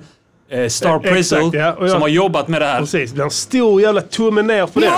eh, 0.51 0.69
Star 0.69 0.97
exakt, 0.97 1.15
Prizzle, 1.15 1.39
ja. 1.59 1.73
Och 1.73 1.85
jag- 1.85 1.91
som 1.91 2.01
har 2.03 2.09
jobbat 2.09 2.49
med 2.49 2.61
det 2.63 2.67
här. 2.67 2.81
Precis. 2.81 3.11
Det 3.11 3.15
blir 3.15 3.25
en 3.25 3.31
stor 3.31 3.81
jävla 3.83 4.01
tumme 4.01 4.43
ner 4.43 4.67
på 4.67 4.81
den. 4.81 4.91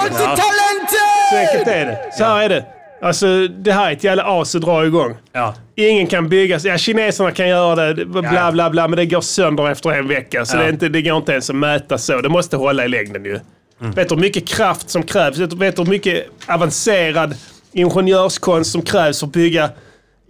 Så 1.31 1.37
enkelt 1.37 1.69
är 1.69 1.87
det. 1.87 1.99
Så 2.19 2.25
här 2.25 2.43
är 2.45 2.49
det. 2.49 2.65
Alltså, 3.03 3.27
det 3.49 3.73
här 3.73 3.89
är 3.89 3.93
ett 3.93 4.05
jävla 4.05 4.25
as 4.41 4.55
att 4.55 4.63
dra 4.63 4.87
igång. 4.87 5.17
Ja. 5.33 5.55
Ingen 5.77 6.07
kan 6.07 6.29
bygga, 6.29 6.59
ja 6.59 6.79
kineserna 6.79 7.31
kan 7.31 7.49
göra 7.49 7.93
det, 7.93 8.05
bla 8.05 8.35
Ja. 8.35 8.53
bla 8.53 8.71
bla, 8.71 8.89
men 8.89 8.97
det 8.97 9.07
går 9.07 9.21
sönder 9.21 9.71
efter 9.71 9.91
en 9.91 10.09
vecka. 10.09 10.45
Så 10.45 10.57
Ja. 10.57 10.61
det, 10.61 10.67
är 10.67 10.73
inte, 10.73 10.89
det 10.89 11.03
går 11.03 11.17
inte 11.17 11.33
ens 11.33 11.51
att 11.51 11.57
mäta 11.57 11.99
så. 11.99 12.21
Det 12.21 12.29
måste 12.29 12.57
hålla 12.57 12.85
i 12.85 12.89
längden 12.89 13.25
ju. 13.25 13.41
Mm. 13.81 13.93
Vet 13.93 14.09
du 14.09 14.15
hur 14.15 14.23
mycket 14.23 14.49
kraft 14.49 14.91
som 14.91 15.03
krävs? 15.03 15.39
Vet 15.39 15.51
du- 15.51 15.57
Vet 15.57 15.77
du 15.77 15.83
hur 15.83 15.91
mycket 15.91 16.27
avancerad 16.47 17.35
ingenjörskonst 17.73 18.73
som 18.73 18.83
krävs 18.83 19.21
för 19.21 19.27
att 19.27 19.33
bygga 19.33 19.71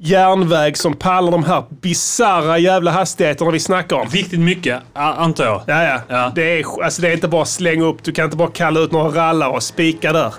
järnväg 0.03 0.77
som 0.77 0.97
pallar 0.97 1.31
de 1.33 1.45
här 1.45 1.65
bisarra 1.71 2.59
jävla 2.59 2.91
hastigheterna 2.91 3.51
vi 3.51 3.61
snackar 3.61 3.97
om? 3.97 4.09
Riktigt 4.09 4.41
mycket, 4.41 4.81
antar 4.95 5.45
jag. 5.45 5.63
Ja, 5.67 5.83
ja. 5.85 6.01
Ja. 6.09 6.33
Det, 6.35 6.61
är, 6.61 6.83
alltså, 6.85 7.03
det 7.03 7.09
är 7.09 7.13
inte 7.13 7.29
bara 7.29 7.45
slänga 7.45 7.85
upp. 7.85 8.03
Du 8.05 8.13
kan 8.13 8.25
inte 8.25 8.37
bara 8.37 8.51
kalla 8.51 8.81
ut 8.81 8.93
några 8.93 9.09
rallar 9.29 9.49
och 9.49 9.63
spika 9.63 10.13
där. 10.13 10.35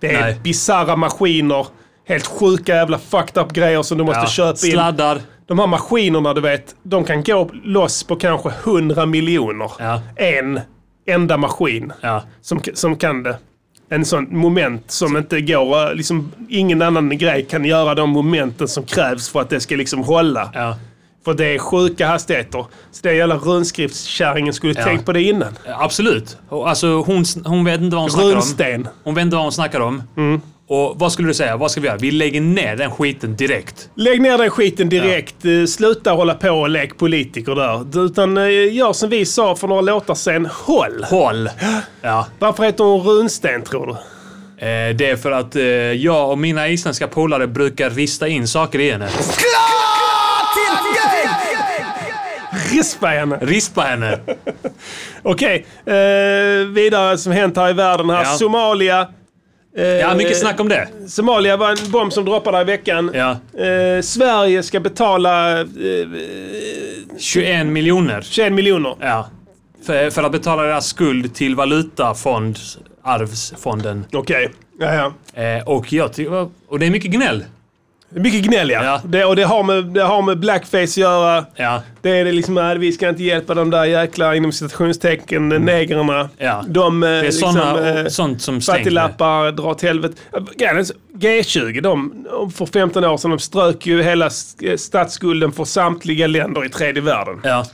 Det 0.00 0.14
är 0.14 0.20
Nej. 0.20 0.40
bisarra 0.44 0.96
maskiner. 0.96 1.66
Helt 2.08 2.26
sjuka 2.26 2.74
jävla 2.74 2.98
fucked 2.98 3.42
up 3.42 3.52
grejer 3.52 3.82
som 3.82 3.98
du 3.98 4.04
måste 4.04 4.20
Ja. 4.20 4.26
köpa 4.26 4.66
in. 4.66 4.72
Sladdar. 4.72 5.20
De 5.46 5.58
här 5.58 5.66
maskinerna, 5.66 6.34
du 6.34 6.40
vet, 6.40 6.74
de 6.82 7.04
kan 7.04 7.22
gå 7.22 7.50
loss 7.64 8.04
på 8.04 8.16
kanske 8.16 8.48
100 8.64 9.06
miljoner. 9.06 9.70
Ja. 9.78 10.00
En 10.16 10.60
enda 11.06 11.36
maskin 11.36 11.92
Ja. 12.00 12.22
som, 12.40 12.60
som 12.74 12.96
kan 12.96 13.22
det. 13.22 13.38
En 13.90 14.04
sån 14.04 14.38
moment 14.38 14.90
som 14.90 15.16
inte 15.16 15.40
går, 15.40 15.94
liksom, 15.94 16.32
ingen 16.48 16.82
annan 16.82 17.18
grej 17.18 17.46
kan 17.50 17.64
göra 17.64 17.94
de 17.94 18.10
momenten 18.10 18.68
som 18.68 18.84
krävs 18.84 19.28
för 19.28 19.40
att 19.40 19.50
det 19.50 19.60
ska 19.60 19.76
liksom 19.76 20.04
hålla. 20.04 20.50
Ja. 20.54 20.76
För 21.24 21.34
det 21.34 21.54
är 21.54 21.58
sjuka 21.58 22.06
hastigheter. 22.06 22.66
Så 22.90 23.00
den 23.02 23.16
jävla 23.16 23.36
rundskriftkärringen 23.36 24.54
skulle 24.54 24.74
Ja. 24.76 24.84
tänkt 24.84 25.04
på 25.06 25.12
det 25.12 25.22
innan. 25.22 25.52
Absolut. 25.78 26.38
Alltså 26.50 26.86
hon, 27.02 27.24
hon 27.44 27.64
vet 27.64 27.80
inte 27.80 27.96
vad 27.96 28.02
hon 28.02 28.10
snackar 28.10 28.28
om. 28.28 28.34
Runsten. 28.34 28.88
Hon 29.04 29.14
vet 29.14 29.22
inte 29.22 29.36
vad 29.36 29.44
hon 29.44 29.52
snackar 29.52 29.80
om. 29.80 30.02
Och 30.68 30.94
vad 30.98 31.12
skulle 31.12 31.28
du 31.28 31.34
säga? 31.34 31.56
Vad 31.56 31.70
ska 31.70 31.80
vi 31.80 31.86
göra? 31.86 31.96
Vi 31.98 32.10
lägger 32.10 32.40
ner 32.40 32.76
den 32.76 32.90
skiten 32.90 33.36
direkt. 33.36 33.90
Lägg 33.94 34.20
ner 34.20 34.38
den 34.38 34.50
skiten 34.50 34.88
direkt. 34.88 35.44
Eh, 35.44 35.64
Sluta 35.64 36.10
hålla 36.10 36.34
på 36.34 36.50
och 36.50 36.68
lek 36.68 36.98
politiker 36.98 37.54
där. 37.54 38.04
Utan 38.04 38.36
eh, 38.36 38.74
gör 38.74 38.92
som 38.92 39.10
vi 39.10 39.26
sa 39.26 39.56
för 39.56 39.68
några 39.68 39.80
låtar 39.80 40.14
sen. 40.14 40.46
Håll! 40.46 41.04
Håll! 41.04 41.50
Ja. 42.02 42.26
Varför 42.38 42.64
heter 42.64 42.84
hon 42.84 43.00
Runsten 43.06 43.62
tror 43.62 43.86
du? 43.86 43.92
Eh, 44.66 44.96
det 44.96 45.10
är 45.10 45.16
för 45.16 45.30
att 45.30 45.56
eh, 45.56 45.62
jag 45.92 46.30
och 46.30 46.38
mina 46.38 46.68
isländska 46.68 47.08
polare 47.08 47.46
brukar 47.46 47.90
rista 47.90 48.28
in 48.28 48.48
saker 48.48 48.78
i 48.78 48.90
henne. 48.90 49.08
Rispa 52.70 53.06
henne! 53.06 53.38
Rispa 53.40 53.80
henne. 53.82 54.18
Okej, 55.22 55.66
eh, 55.86 56.66
vidare 56.66 57.18
som 57.18 57.32
hänt 57.32 57.56
här 57.56 57.70
i 57.70 57.72
världen 57.72 58.10
här. 58.10 58.24
Ja. 58.24 58.30
Somalia. 58.30 59.06
Eh, 59.78 59.84
Ja, 59.84 60.14
mycket 60.14 60.38
snack 60.38 60.60
om 60.60 60.68
det. 60.68 60.88
Somalia 61.08 61.56
var 61.56 61.70
en 61.70 61.90
bomb 61.90 62.12
som 62.12 62.24
droppade 62.24 62.60
i 62.60 62.64
veckan. 62.64 63.10
Ja. 63.14 63.30
Eh, 63.64 64.02
Sverige 64.02 64.62
ska 64.62 64.80
betala 64.80 65.60
eh, 65.60 65.66
21 67.18 67.66
miljoner. 67.66 68.20
21 68.22 68.52
miljoner. 68.52 68.94
Ja. 69.00 69.28
För, 69.86 70.10
för 70.10 70.22
att 70.22 70.32
betala 70.32 70.62
deras 70.62 70.86
skuld 70.86 71.34
till 71.34 71.54
valutafond, 71.56 72.58
arvsfonden. 73.02 74.04
Okej. 74.12 74.50
Ja, 74.80 75.12
ja. 75.34 75.42
Eh, 75.42 75.68
och, 75.68 75.92
jag 75.92 76.10
och 76.68 76.78
det 76.78 76.86
är 76.86 76.90
mycket 76.90 77.10
gnäll. 77.10 77.44
Mycket 78.10 78.42
gnäll 78.42 78.70
ja. 78.70 79.00
Det, 79.04 79.24
och 79.24 79.36
det 79.36 79.42
har, 79.42 79.62
med, 79.62 79.84
det 79.84 80.02
har 80.02 80.22
med 80.22 80.38
blackface 80.38 80.82
att 80.84 80.96
göra. 80.96 81.44
Ja. 81.56 81.82
Det 82.02 82.10
är 82.10 82.24
det 82.24 82.32
liksom 82.32 82.58
att 82.58 82.76
vi 82.78 82.92
ska 82.92 83.08
inte 83.08 83.22
hjälpa 83.22 83.54
de 83.54 83.70
där 83.70 83.84
jäkla 83.84 84.34
inom 84.34 84.52
citationstecken 84.52 85.48
negrerna. 85.48 86.28
Ja. 86.38 86.64
De 86.68 87.02
eh, 87.02 87.08
Det 87.08 87.16
är 87.16 87.22
liksom, 87.22 87.52
såna, 87.52 87.90
eh, 88.00 88.06
sånt 88.06 88.42
som 88.42 88.60
fattiglappar 88.60 89.52
drar 89.52 89.66
åt 89.66 89.82
helvete. 89.82 90.14
Grejen 90.56 90.76
är 90.78 90.84
så, 90.84 90.94
G20, 91.14 91.80
de, 91.80 92.26
för 92.54 92.66
15 92.66 93.04
år 93.04 93.16
sedan, 93.16 93.30
de 93.30 93.38
strök 93.38 93.86
ju 93.86 94.02
hela 94.02 94.30
statsskulden 94.76 95.52
för 95.52 95.64
samtliga 95.64 96.26
länder 96.26 96.64
i 96.66 96.68
tredje 96.68 97.02
världen. 97.02 97.40
Ja. 97.44 97.66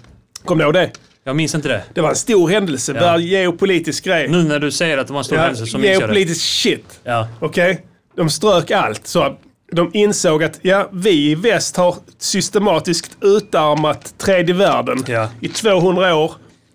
Kommer 0.45 0.65
du 0.65 0.67
ihåg 0.67 0.75
det? 0.75 0.91
Jag 1.25 1.37
minns 1.37 1.55
inte 1.55 1.69
det. 1.69 1.83
Det 1.95 2.01
var 2.01 2.09
en 2.09 2.17
stor 2.17 2.49
händelse, 2.49 2.95
ja. 3.01 3.19
geopolitisk 3.19 4.05
grej. 4.05 4.29
Nu 4.29 4.43
när 4.43 4.59
du 4.59 4.71
säger 4.71 4.99
att 4.99 5.07
det 5.07 5.13
var 5.13 5.21
en 5.21 5.25
stor 5.25 5.39
Ja, 5.39 5.43
händelse 5.43 5.67
så 5.67 5.79
minns 5.79 5.91
jag 5.93 6.01
det. 6.01 6.05
geopolitisk 6.05 6.45
shit. 6.45 7.01
Ja. 7.05 7.29
Okej? 7.41 7.87
De 8.17 8.31
strök 8.31 8.71
allt. 8.71 9.07
Så 9.07 9.37
de 9.73 9.91
insåg 9.95 10.45
att 10.45 10.59
ja, 10.63 10.89
vi 10.93 11.31
i 11.31 11.35
väst 11.35 11.77
har 11.77 11.97
systematiskt 12.19 13.17
utarmat 13.21 14.15
tredje 14.19 14.55
världen 14.55 15.05
Ja. 15.07 15.29
i 15.41 15.49
200 15.49 16.15
år. 16.17 16.33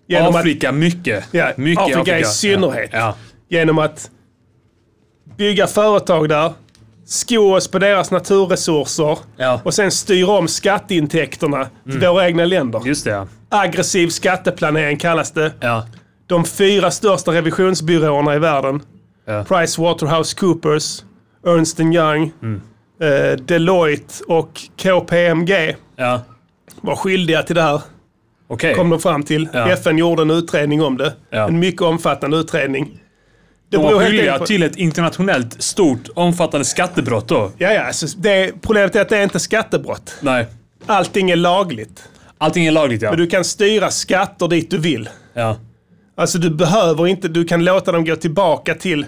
Genom 0.08 0.36
Afrika, 0.36 0.72
mycket. 0.72 1.24
Ja, 1.30 1.52
mycket 1.56 1.84
Afrika 1.84 2.18
i 2.18 2.24
synnerhet. 2.24 2.90
Ja. 2.92 3.14
genom 3.48 3.78
att 3.78 4.10
bygga 5.36 5.66
företag 5.66 6.28
där, 6.28 6.52
sko 7.06 7.54
oss 7.56 7.68
på 7.68 7.78
deras 7.78 8.10
naturresurser 8.10 9.18
Ja. 9.36 9.60
och 9.64 9.74
sen 9.74 9.90
styra 9.90 10.32
om 10.32 10.48
skatteintäkterna 10.48 11.66
till 11.90 12.00
våra 12.08 12.26
egna 12.26 12.44
länder. 12.44 12.82
Just 12.84 13.04
det, 13.04 13.10
ja. 13.10 13.26
Aggressiv 13.48 14.08
skatteplanering 14.08 14.96
kallas 14.96 15.30
det. 15.32 15.52
ja. 15.60 15.86
De 16.26 16.44
fyra 16.44 16.90
största 16.90 17.32
revisionsbyråerna 17.32 18.34
i 18.34 18.38
världen. 18.38 18.80
Ja. 19.26 19.44
PricewaterhouseCoopers, 19.44 21.02
Ernst 21.46 21.80
Young, 21.80 22.32
Mm. 22.42 22.60
Eh, 23.02 23.36
Deloitte 23.36 24.24
och 24.28 24.60
KPMG 24.76 25.76
ja. 25.96 26.20
var 26.80 26.96
skyldiga 26.96 27.42
till 27.42 27.54
det 27.54 27.62
här. 27.62 27.82
Okej. 28.48 28.74
Kom 28.74 28.90
de 28.90 29.00
fram 29.00 29.22
till. 29.22 29.48
Ja. 29.52 29.68
FN 29.68 29.98
gjorde 29.98 30.22
en 30.22 30.30
utredning 30.30 30.82
om 30.82 30.96
det. 30.96 31.12
Ja. 31.30 31.48
En 31.48 31.58
mycket 31.58 31.82
omfattande 31.82 32.36
utredning. 32.36 33.00
Det 33.70 33.76
De 33.76 33.82
var 33.82 34.00
skyldiga 34.04 34.38
på- 34.38 34.46
till 34.46 34.62
ett 34.62 34.76
internationellt 34.76 35.62
stort 35.62 36.08
omfattande 36.14 36.64
skattebrott 36.64 37.28
då. 37.28 37.50
Ja, 37.58 37.72
ja. 37.72 37.82
Alltså, 37.82 38.06
det, 38.18 38.52
problemet 38.62 38.96
är 38.96 39.00
att 39.00 39.08
det 39.08 39.16
är 39.18 39.22
inte 39.22 39.40
skattebrott. 39.40 40.14
Nej. 40.20 40.46
Allting 40.86 41.30
är 41.30 41.36
lagligt. 41.36 42.08
Allting 42.38 42.66
är 42.66 42.70
lagligt 42.72 43.02
ja. 43.02 43.10
Men 43.10 43.18
du 43.18 43.26
kan 43.26 43.44
styra 43.44 43.90
skatter 43.90 44.48
dit 44.48 44.70
du 44.70 44.78
vill. 44.78 45.08
ja. 45.34 45.56
Alltså 46.16 46.38
du 46.38 46.50
behöver 46.50 47.06
inte, 47.06 47.28
du 47.28 47.44
kan 47.44 47.64
låta 47.64 47.92
dem 47.92 48.04
gå 48.04 48.16
tillbaka 48.16 48.74
till, 48.74 49.06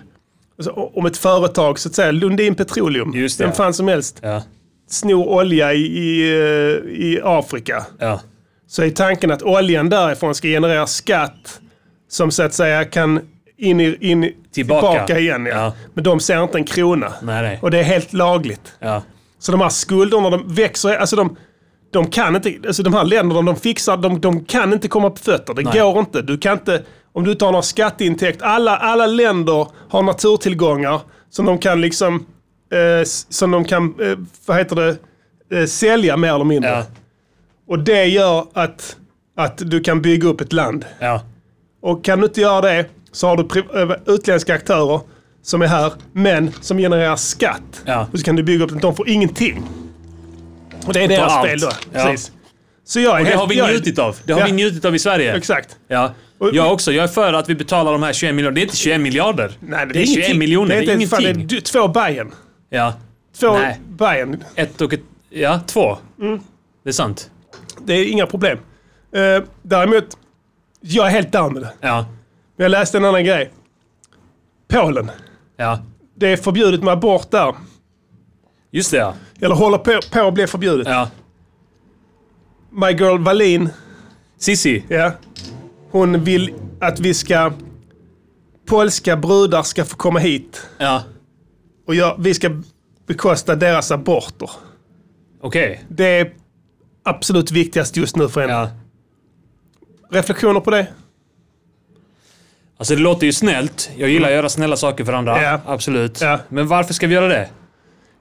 om 0.71 1.07
ett 1.07 1.17
företag 1.17 1.79
så 1.79 1.89
att 1.89 1.95
säga, 1.95 2.11
Lundin 2.13 2.55
Petroleum, 2.55 3.13
Just 3.15 3.39
det, 3.39 3.45
vem 3.45 3.53
fan 3.53 3.75
som 3.75 3.89
helst, 3.89 4.19
Ja. 4.23 4.43
snor 4.91 5.29
olja 5.29 5.73
i, 5.73 5.79
i, 5.81 6.33
eh, 6.33 6.93
i 6.93 7.21
Afrika. 7.25 7.87
Ja. 7.99 8.21
Så 8.67 8.83
är 8.83 8.91
tanken 8.91 9.31
att 9.31 9.43
oljan 9.43 9.89
därifrån 9.89 10.35
ska 10.35 10.49
generera 10.49 10.87
skatt 10.87 11.61
som 12.09 12.31
så 12.31 12.43
att 12.43 12.55
säga 12.55 12.85
kan 12.85 13.21
in, 13.57 13.81
i, 13.81 13.97
in 14.01 14.33
Tillbaka. 14.55 14.89
tillbaka 14.91 15.19
igen. 15.19 15.47
Ja. 15.47 15.53
Ja. 15.57 15.73
Men 15.95 16.05
de 16.05 16.21
ser 16.21 16.43
inte 16.43 16.59
en 16.59 16.65
krona. 16.65 17.13
Nej, 17.23 17.43
nej. 17.43 17.59
Och 17.63 17.71
det 17.71 17.79
är 17.79 17.83
helt 17.83 18.13
lagligt. 18.13 18.73
Ja. 18.79 19.03
Så 19.39 19.53
de 19.53 19.61
här 19.61 19.69
skulderna, 19.69 20.31
de 20.31 20.55
växer, 20.55 20.97
alltså 20.97 21.17
de, 21.17 21.37
de 21.93 22.07
kan 22.11 22.37
inte, 22.37 22.55
alltså 22.67 22.83
de 22.83 22.95
här 22.95 23.05
länderna, 23.05 23.43
de 23.43 23.57
fixar, 23.57 23.97
de, 23.97 24.21
de 24.21 24.45
kan 24.45 24.73
inte 24.73 24.89
komma 24.89 25.11
på 25.11 25.17
fötter. 25.23 25.55
Det 25.55 25.63
Nej. 25.63 25.81
går 25.81 25.99
inte. 25.99 26.23
Du 26.23 26.39
kan 26.39 26.53
inte, 26.53 26.83
om 27.13 27.25
du 27.25 27.33
inte 27.33 27.45
har 27.45 27.53
några 27.53 27.63
skatteintäkt, 27.63 28.43
alla, 28.43 28.77
alla 28.77 29.07
länder 29.07 29.67
har 29.89 30.03
naturtillgångar 30.03 31.01
som 31.31 31.47
de 31.47 31.59
kan 31.59 31.81
liksom, 31.81 32.27
eh, 32.73 33.05
som 33.29 33.51
de 33.51 33.65
kan, 33.65 33.95
eh, 34.01 34.19
vad 34.47 34.57
heter 34.57 34.77
det, 34.77 34.97
eh, 35.59 35.67
sälja 35.67 36.17
mer 36.17 36.35
eller 36.35 36.45
mindre. 36.45 36.71
Ja. 36.71 36.85
Och 37.69 37.79
det 37.79 38.05
gör 38.05 38.47
att, 38.53 38.97
att 39.37 39.71
du 39.71 39.81
kan 39.81 40.03
bygga 40.03 40.29
upp 40.29 40.41
ett 40.41 40.53
land. 40.53 40.85
Ja. 40.99 41.23
Och 41.83 42.05
kan 42.05 42.19
du 42.19 42.27
inte 42.27 42.41
göra 42.41 42.61
det 42.61 42.87
så 43.13 43.27
har 43.27 43.37
du 43.37 43.81
eh, 43.81 44.15
utländska 44.15 44.55
aktörer 44.55 45.01
som 45.43 45.63
är 45.63 45.67
här, 45.67 45.93
men 46.13 46.53
som 46.61 46.79
genererar 46.79 47.17
skatt. 47.17 47.83
Ja. 47.85 48.07
Och 48.13 48.19
så 48.19 48.25
kan 48.25 48.37
du 48.37 48.43
bygga 48.43 48.65
upp 48.65 48.71
det. 48.71 48.79
De 48.79 48.97
får 48.97 49.09
ingenting. 49.09 49.63
Och 50.87 50.93
det 50.93 51.05
är 51.05 51.09
deras 51.09 51.33
allt. 51.33 51.47
spel 51.47 51.61
då. 51.61 51.71
Precis. 51.93 52.33
Så 52.85 53.01
jag 53.01 53.13
är 53.15 53.19
Och 53.19 53.25
det 53.25 53.29
helt, 53.29 53.41
har 53.41 53.47
vi 53.49 53.73
njutit 53.73 53.99
av. 53.99 54.17
Det 54.25 54.33
har 54.33 54.47
vi 54.47 54.53
njutit 54.53 54.85
av 54.85 54.95
i 54.95 54.99
Sverige. 54.99 55.37
Exakt. 55.37 55.77
Ja. 55.89 56.15
Jag 56.53 56.73
också. 56.73 56.93
Jag 56.93 57.05
är 57.05 57.09
för 57.09 57.33
att 57.33 57.49
vi 57.49 57.55
betalar 57.55 57.93
de 57.93 58.03
här 58.03 58.13
21 58.13 58.35
miljarder. 58.35 58.55
Det 58.55 58.61
är 58.61 58.63
inte 58.63 58.77
21 58.77 59.01
miljarder. 59.01 59.53
Nej, 59.61 59.87
det, 59.87 60.01
är 60.03 60.05
21 60.07 60.17
ingenting. 60.17 60.39
miljoner. 60.39 60.69
Det 60.69 60.93
är, 60.93 60.95
inte- 60.95 61.07
fan, 61.07 61.21
ingenting. 61.23 61.47
det 61.47 61.57
är 61.57 61.61
två 61.61 61.89
Bajen. 61.89 62.33
Ja. 62.71 62.95
Två 63.39 63.53
Nej. 63.53 63.81
Bajen. 63.89 64.45
Ett 64.55 64.81
och 64.81 64.93
ett... 64.93 65.01
Ja, 65.31 65.61
två. 65.67 65.99
Mm. 66.21 66.41
Det 66.83 66.91
är 66.91 66.93
sant. 66.93 67.31
Det 67.85 67.93
är 67.95 68.13
inga 68.13 68.27
problem. 68.27 68.59
Uh, 69.17 69.45
däremot, 69.63 70.05
jag 70.81 71.07
är 71.07 71.11
helt 71.11 71.33
down 71.33 71.53
med 71.53 71.63
det. 71.63 71.73
Ja. 71.81 72.07
Men 72.57 72.65
jag 72.65 72.71
läste 72.71 72.97
en 72.99 73.05
annan 73.05 73.25
grej. 73.25 73.51
Polen. 74.69 75.11
Ja. 75.57 75.79
Det 76.15 76.29
är 76.29 76.37
förbjudet 76.37 76.83
med 76.83 76.93
abort 76.93 77.31
där. 77.31 77.55
Just 78.71 78.91
det 78.91 78.97
ja. 78.97 79.15
Eller 79.41 79.55
håller 79.55 79.79
på, 79.79 80.01
på 80.13 80.21
att 80.21 80.35
bli 80.35 80.47
förbjudet. 80.47 80.89
ja. 80.89 81.09
My 82.71 82.91
girl 82.91 83.19
Wallin, 83.19 83.69
Sissi. 84.39 84.85
ja, 84.89 85.13
hon 85.93 86.25
vill 86.25 86.55
att 86.81 87.01
vi 87.01 87.15
ska... 87.15 87.53
Polska 88.67 89.17
brudar 89.17 89.63
ska 89.63 89.85
få 89.85 89.97
komma 89.97 90.19
hit. 90.19 90.67
Ja. 90.79 91.03
Och 91.87 91.95
jag, 91.95 92.17
vi 92.19 92.35
ska 92.35 92.63
bekosta 93.07 93.55
deras 93.57 93.91
aborter. 93.91 94.51
Okej. 95.41 95.85
Det 95.89 96.05
är 96.05 96.33
absolut 97.03 97.51
viktigast 97.51 97.97
just 97.97 98.17
nu 98.17 98.29
för 98.29 98.41
henne. 98.41 98.53
Ja. 98.53 98.71
Reflektioner 100.11 100.61
på 100.61 100.71
det? 100.71 100.87
Alltså 102.77 102.95
det 102.95 103.01
låter 103.01 103.27
ju 103.27 103.33
snällt. 103.33 103.91
Jag 103.97 104.11
gillar 104.11 104.29
att 104.29 104.35
göra 104.35 104.49
snälla 104.49 104.77
saker 104.77 105.05
för 105.05 105.13
andra. 105.13 105.43
Ja. 105.43 105.61
Absolut. 105.67 106.21
Ja. 106.21 106.39
Men 106.49 106.69
varför 106.69 106.95
ska 106.95 107.07
vi 107.07 107.15
göra 107.15 107.29
det? 107.29 107.49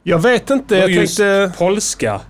Jag 0.03 0.19
vet 0.19 0.49
inte. 0.49 0.75
Jag 0.75 0.91
just 0.91 1.17
tänkte... 1.17 1.57
polska. 1.57 2.21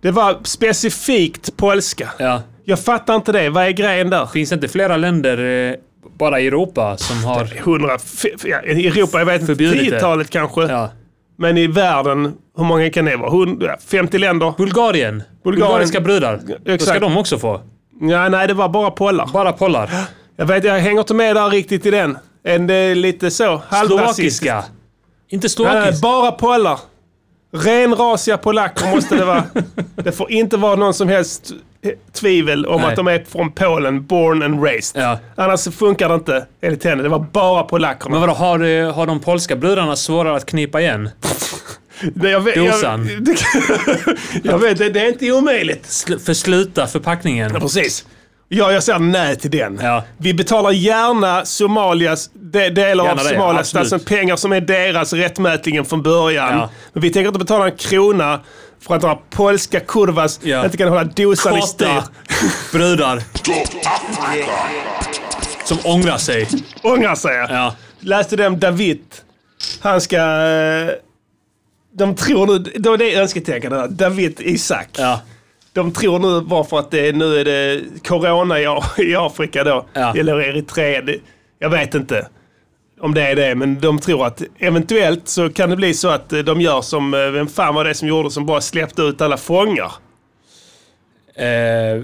Det 0.00 0.10
var 0.10 0.38
specifikt 0.44 1.56
polska. 1.56 2.10
Ja. 2.18 2.42
Jag 2.64 2.80
fattar 2.80 3.14
inte 3.14 3.32
det. 3.32 3.50
Vad 3.50 3.64
är 3.66 3.70
grejen 3.70 4.10
där? 4.10 4.26
Finns 4.26 4.48
det 4.50 4.54
inte 4.54 4.68
flera 4.68 4.96
länder 4.96 5.68
eh, 5.70 5.74
bara 6.18 6.40
i 6.40 6.46
Europa 6.46 6.96
som 6.96 7.24
har... 7.24 7.48
100... 7.58 7.94
f- 7.94 8.24
ja, 8.44 8.62
I 8.62 8.86
Europa, 8.86 9.18
jag 9.18 9.26
vet 9.26 9.40
inte. 9.40 9.54
10-talet 9.54 10.30
kanske. 10.30 10.62
Ja. 10.62 10.90
Men 11.38 11.58
i 11.58 11.66
världen, 11.66 12.32
hur 12.56 12.64
många 12.64 12.90
kan 12.90 13.04
det 13.04 13.16
vara? 13.16 13.28
100, 13.30 13.76
50 13.90 14.18
länder? 14.18 14.54
Bulgarien. 14.56 15.22
Bulgariska 15.44 16.00
brudar. 16.00 16.40
Då 16.46 16.54
ska 16.62 16.72
Exakt. 16.72 17.00
de 17.00 17.16
också 17.16 17.38
få. 17.38 17.60
Ja, 18.00 18.28
nej, 18.28 18.48
det 18.48 18.54
var 18.54 18.68
bara 18.68 18.90
pollar. 18.90 19.30
Bara 19.32 19.52
pollar. 19.52 19.90
Jag 20.36 20.46
vet, 20.46 20.64
jag 20.64 20.78
hänger 20.78 21.00
inte 21.00 21.14
med 21.14 21.36
där 21.36 21.50
riktigt 21.50 21.86
i 21.86 21.90
den. 21.90 22.18
En, 22.44 22.66
det 22.66 22.74
är 22.74 22.94
lite 22.94 23.30
så. 23.30 23.62
Slovakiska. 23.86 24.54
Inte 24.54 24.64
Nej, 25.28 25.40
nej, 25.42 25.50
slovakiska. 25.50 26.02
bara 26.02 26.32
pollar. 26.32 26.78
Renrasiga 27.52 28.36
polacker 28.38 28.90
måste 28.94 29.14
det 29.16 29.24
vara. 29.24 29.44
det 29.96 30.12
får 30.12 30.30
inte 30.32 30.56
vara 30.56 30.76
någon 30.76 30.94
som 30.94 31.08
helst 31.08 31.50
tvivel 32.12 32.66
om 32.66 32.80
Nej. 32.80 32.90
att 32.90 32.96
de 32.96 33.08
är 33.08 33.24
från 33.32 33.52
Polen, 33.52 34.06
born 34.06 34.42
and 34.42 34.64
raised. 34.64 35.02
Ja. 35.02 35.18
Annars 35.36 35.68
funkar 35.76 36.08
det 36.08 36.14
inte 36.14 36.46
enligt 36.60 36.84
henne. 36.84 37.02
Det 37.02 37.08
var 37.08 37.18
bara 37.32 37.62
polackerna. 37.62 38.10
Men 38.10 38.20
vadå, 38.20 38.32
har, 38.32 38.60
eh, 38.64 38.94
har 38.94 39.06
de 39.06 39.20
polska 39.20 39.56
brudarna 39.56 39.96
svårare 39.96 40.36
att 40.36 40.46
knipa 40.46 40.80
igen? 40.80 41.10
Det- 42.14 42.30
jag, 42.30 42.40
vet, 42.40 42.54
Dosan. 42.54 43.08
jag, 43.12 43.24
det, 43.24 43.36
jag 44.42 44.58
vet, 44.58 44.78
det, 44.78 44.90
det 44.90 45.00
är 45.00 45.08
inte 45.08 45.32
omöjligt. 45.32 45.84
Sl- 45.84 46.18
försluta 46.18 46.86
förpackningen. 46.86 47.50
Ja, 47.54 47.60
precis. 47.60 48.04
Ja, 48.48 48.72
jag 48.72 48.82
säger 48.82 48.98
nej 48.98 49.36
till 49.36 49.50
den. 49.50 49.78
Ja. 49.82 50.04
Vi 50.18 50.34
betalar 50.34 50.70
gärna 50.70 51.44
Somalias, 51.44 52.30
de, 52.34 52.70
delar 52.70 53.04
Gärna 53.04 53.20
av 53.20 53.24
Somalias 53.24 53.60
absolut. 53.74 53.92
alltså 53.92 54.08
pengar 54.08 54.36
som 54.36 54.52
är 54.52 54.60
deras 54.60 55.12
rättmätligen 55.12 55.84
från 55.84 56.02
början. 56.02 56.58
Ja. 56.58 56.70
Men 56.92 57.02
vi 57.02 57.10
tänker 57.10 57.28
inte 57.28 57.38
betala 57.38 57.64
en 57.64 57.76
krona 57.76 58.40
för 58.80 58.94
att 58.96 59.02
några 59.02 59.18
polska 59.30 59.80
kurvas 59.80 60.40
Ja. 60.42 60.64
inte 60.64 60.76
kan 60.76 60.88
hålla 60.88 61.04
dosan 61.04 61.58
i 61.58 61.62
styr. 61.62 62.02
Brudar 62.72 63.22
som 65.64 65.78
ångrar 65.84 66.18
sig. 66.18 66.48
Ångrar 66.82 67.14
sig. 67.14 67.36
Ja. 67.36 67.74
Läste 68.00 68.36
det 68.36 68.46
om 68.46 68.60
David. 68.60 69.00
Han 69.80 70.00
ska... 70.00 70.16
eh, 70.16 70.88
De 71.94 72.14
tror 72.16 72.46
nu, 72.46 72.58
det 72.58 72.96
det 72.96 73.14
önsketänkande. 73.14 73.86
David 73.88 74.40
Isak. 74.40 74.88
De 75.72 75.92
tror 75.92 76.18
nu 76.18 76.40
bara 76.40 76.64
för 76.64 76.78
att 76.78 76.90
det, 76.90 77.16
nu 77.16 77.36
är 77.40 77.44
det 77.44 77.82
corona 78.04 78.60
i, 78.60 78.62
i 78.98 79.16
Afrika 79.16 79.64
då. 79.64 79.86
Ja. 79.92 80.16
Eller 80.16 80.40
Eritrea. 80.40 81.02
Det, 81.02 81.16
jag 81.58 81.70
vet 81.70 81.94
inte 81.94 82.28
om 83.00 83.14
det 83.14 83.22
är 83.22 83.36
det. 83.36 83.54
Men 83.54 83.80
de 83.80 83.98
tror 83.98 84.26
att 84.26 84.42
eventuellt 84.58 85.28
så 85.28 85.50
kan 85.50 85.70
det 85.70 85.76
bli 85.76 85.94
så 85.94 86.08
att 86.08 86.32
eh, 86.32 86.38
de 86.38 86.60
gör 86.60 86.80
som, 86.80 87.14
eh, 87.14 87.20
vem 87.20 87.46
fan 87.46 87.74
var 87.74 87.84
det 87.84 87.94
som 87.94 88.08
gjorde 88.08 88.30
som 88.30 88.46
bara 88.46 88.60
släppte 88.60 89.02
ut 89.02 89.20
alla 89.20 89.36
fångar? 89.36 89.92
Eh, 91.34 92.02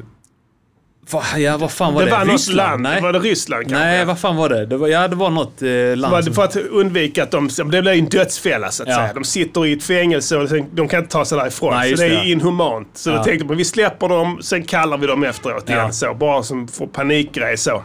Va, 1.13 1.23
ja, 1.39 1.57
vad 1.57 1.71
fan 1.73 1.95
var 1.95 2.01
Det 2.01 2.07
det? 2.07 2.13
var 2.13 2.25
något 2.25 2.33
Ryssland? 2.33 2.57
land. 2.57 2.83
Nej. 2.83 3.03
Var 3.03 3.13
det 3.13 3.19
Ryssland 3.19 3.63
kanske? 3.69 3.85
Nej, 3.85 4.05
vad 4.05 4.19
fan 4.19 4.37
var 4.37 4.49
det? 4.49 4.67
det 4.67 4.77
var, 4.77 4.89
ja, 4.89 5.09
det 5.09 5.17
var 5.17 5.31
något 5.31 5.63
eh, 5.63 5.97
land. 5.97 6.13
Var 6.13 6.23
det 6.23 6.33
för 6.33 6.45
att 6.45 6.57
undvika 6.57 7.23
att 7.23 7.31
de... 7.31 7.49
Det 7.57 7.65
blir 7.65 7.89
en 7.89 8.05
dödsfälla 8.09 8.71
så 8.71 8.83
att 8.83 8.89
Ja. 8.89 8.95
säga. 8.95 9.13
De 9.15 9.25
sitter 9.25 9.67
i 9.67 9.73
ett 9.73 9.83
fängelse 9.83 10.37
och 10.37 10.49
de 10.73 10.89
kan 10.89 11.01
inte 11.01 11.13
ta 11.13 11.25
sig 11.25 11.39
därifrån. 11.39 11.75
Nej, 11.75 11.97
så 11.97 12.03
det 12.03 12.09
är 12.09 12.25
inhumant. 12.33 12.89
Så 12.95 13.11
då 13.11 13.17
Ja. 13.17 13.25
tänkte 13.25 13.47
man 13.47 13.57
vi 13.57 13.65
släpper 13.65 14.09
dem, 14.09 14.39
sen 14.43 14.65
kallar 14.65 14.99
vi 14.99 15.07
dem 15.07 15.25
efteråt 15.25 15.65
Ja. 15.67 15.75
igen. 15.75 15.93
Så, 15.93 16.15
bara 16.15 16.43
som 16.43 16.69
får 16.69 16.87
panikgrej 16.87 17.57
så. 17.57 17.83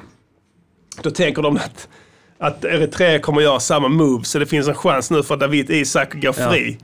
Då 1.01 1.09
tänker 1.11 1.41
de 1.41 1.55
att, 1.57 1.87
att 2.39 2.65
Eritrea 2.65 3.19
kommer 3.19 3.41
göra 3.41 3.59
samma 3.59 3.87
move. 3.87 4.23
Så 4.23 4.39
det 4.39 4.45
finns 4.45 4.67
en 4.67 4.75
chans 4.75 5.11
nu 5.11 5.23
för 5.23 5.37
David 5.37 5.69
Isak 5.69 6.15
att 6.15 6.21
gå 6.21 6.33
Ja. 6.37 6.49
fri. 6.51 6.77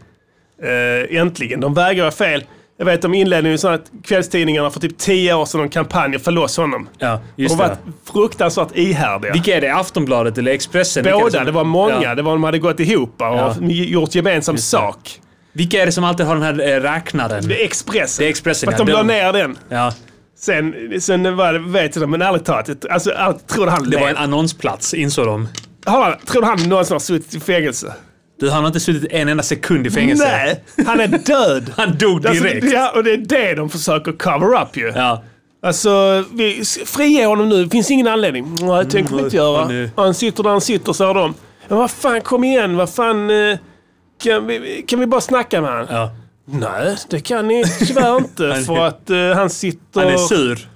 Eh, 0.63 1.17
äntligen. 1.19 1.59
De 1.59 1.73
vägrar 1.73 2.11
fel. 2.11 2.43
Jag 2.79 2.85
vet 2.85 3.05
om 3.05 3.13
inledningen 3.13 3.59
så 3.59 3.67
att 3.67 3.91
kvällstidningarna 4.03 4.69
för 4.69 4.79
typ 4.79 4.97
tio 4.97 5.33
år 5.33 5.45
sedan 5.45 5.61
en 5.61 5.69
kampanj 5.69 6.19
för 6.19 6.31
loss 6.31 6.57
honom. 6.57 6.89
Ja, 6.97 7.19
De 7.35 7.43
just 7.43 7.55
har 7.55 7.63
det. 7.63 7.69
varit 7.69 7.79
fruktansvärt 8.13 8.67
ihärdiga. 8.77 9.33
Vilka 9.33 9.57
är 9.57 9.61
det? 9.61 9.69
Aftonbladet 9.75 10.37
eller 10.37 10.51
Expressen? 10.51 11.03
Båda, 11.11 11.29
som- 11.37 11.45
det 11.45 11.51
var 11.51 11.63
många. 11.63 12.03
Ja. 12.03 12.15
Det 12.15 12.21
var 12.21 12.31
de 12.31 12.43
hade 12.43 12.59
gått 12.59 12.79
ihop 12.79 13.13
och 13.17 13.25
Ja. 13.25 13.55
gjort 13.61 14.15
gemensam 14.15 14.57
sak. 14.57 15.19
Vilka 15.53 15.81
är 15.81 15.85
det 15.85 15.91
som 15.91 16.03
alltid 16.03 16.25
har 16.25 16.35
den 16.35 16.43
här 16.43 16.59
eh, 16.75 16.81
räknaren? 16.81 17.47
Det 17.47 17.61
är 17.61 17.65
Expressen. 17.65 18.23
Det 18.23 18.27
är 18.27 18.29
Expressen, 18.29 18.67
För 18.67 18.73
att 18.73 18.79
ja. 18.79 18.85
de 18.85 18.91
la 18.91 18.97
De- 19.03 19.07
ner 19.07 19.33
den. 19.33 19.57
Ja, 19.69 19.93
Sen, 20.39 20.73
sen 21.01 21.35
var 21.37 21.53
det, 21.53 21.59
vet 21.59 21.95
jag 21.95 22.09
men 22.09 22.21
ärligt 22.21 22.45
talat, 22.45 22.69
alltså, 22.89 23.11
tror 23.47 23.67
han 23.67 23.89
det 23.89 23.97
var 23.97 24.07
en 24.09 24.17
annonsplats, 24.17 24.93
insåg 24.93 25.25
de. 25.25 25.47
Har 25.85 26.03
han, 26.03 26.13
tror 26.27 26.41
du 26.41 26.47
han 26.47 26.69
någonsin 26.69 26.93
har 26.95 26.99
suttit 26.99 27.33
i 27.35 27.39
fängelse? 27.39 27.93
Du, 28.39 28.49
han 28.49 28.59
har 28.63 28.67
inte 28.67 28.79
suttit 28.79 29.11
en 29.11 29.27
enda 29.27 29.43
sekund 29.43 29.87
i 29.87 29.89
fängelse. 29.91 30.25
Nej, 30.25 30.63
han 30.87 30.99
är 30.99 31.07
död. 31.07 31.73
Han 31.77 31.97
dog 31.97 32.27
Alltså, 32.27 32.43
direkt. 32.43 32.71
ja, 32.73 32.91
och 32.95 33.03
det 33.03 33.11
är 33.13 33.17
det 33.17 33.55
de 33.55 33.69
försöker 33.69 34.11
cover 34.11 34.61
up 34.61 34.77
ju. 34.77 34.91
Ja. 34.95 35.23
Alltså, 35.63 36.23
vi, 36.33 36.63
frige 36.85 37.25
honom 37.25 37.49
nu. 37.49 37.63
Det 37.63 37.69
finns 37.69 37.91
ingen 37.91 38.07
anledning. 38.07 38.55
Nej, 38.61 38.83
det 38.85 38.91
tänker 38.91 39.15
vi 39.15 39.23
inte 39.23 39.35
göra. 39.35 39.61
han 39.61 39.71
är- 39.71 39.89
Han 39.95 40.13
sitter 40.13 40.43
där 40.43 40.49
han 40.49 40.61
sitter, 40.61 40.93
säger 40.93 41.13
de. 41.13 41.33
Men 41.67 41.77
vad 41.77 41.91
fan, 41.91 42.21
kom 42.21 42.43
igen. 42.43 42.77
Vad 42.77 42.89
fan. 42.89 43.29
eh, 43.29 43.57
Kan 44.23 44.47
vi, 44.47 44.85
kan 44.87 44.99
vi 44.99 45.05
bara 45.05 45.21
snacka 45.21 45.61
med 45.61 45.69
honom? 45.71 45.87
ja. 45.89 46.11
Nej, 46.51 46.95
det 47.09 47.19
kan 47.19 47.47
ni 47.47 47.63
tyvärr 47.87 48.17
inte. 48.17 48.63
För 48.67 48.77
att 48.85 49.09
eh, 49.09 49.17
han 49.35 49.49
sitter... 49.49 49.99
Han 50.01 50.09
är 50.13 50.17
sur. 50.17 50.67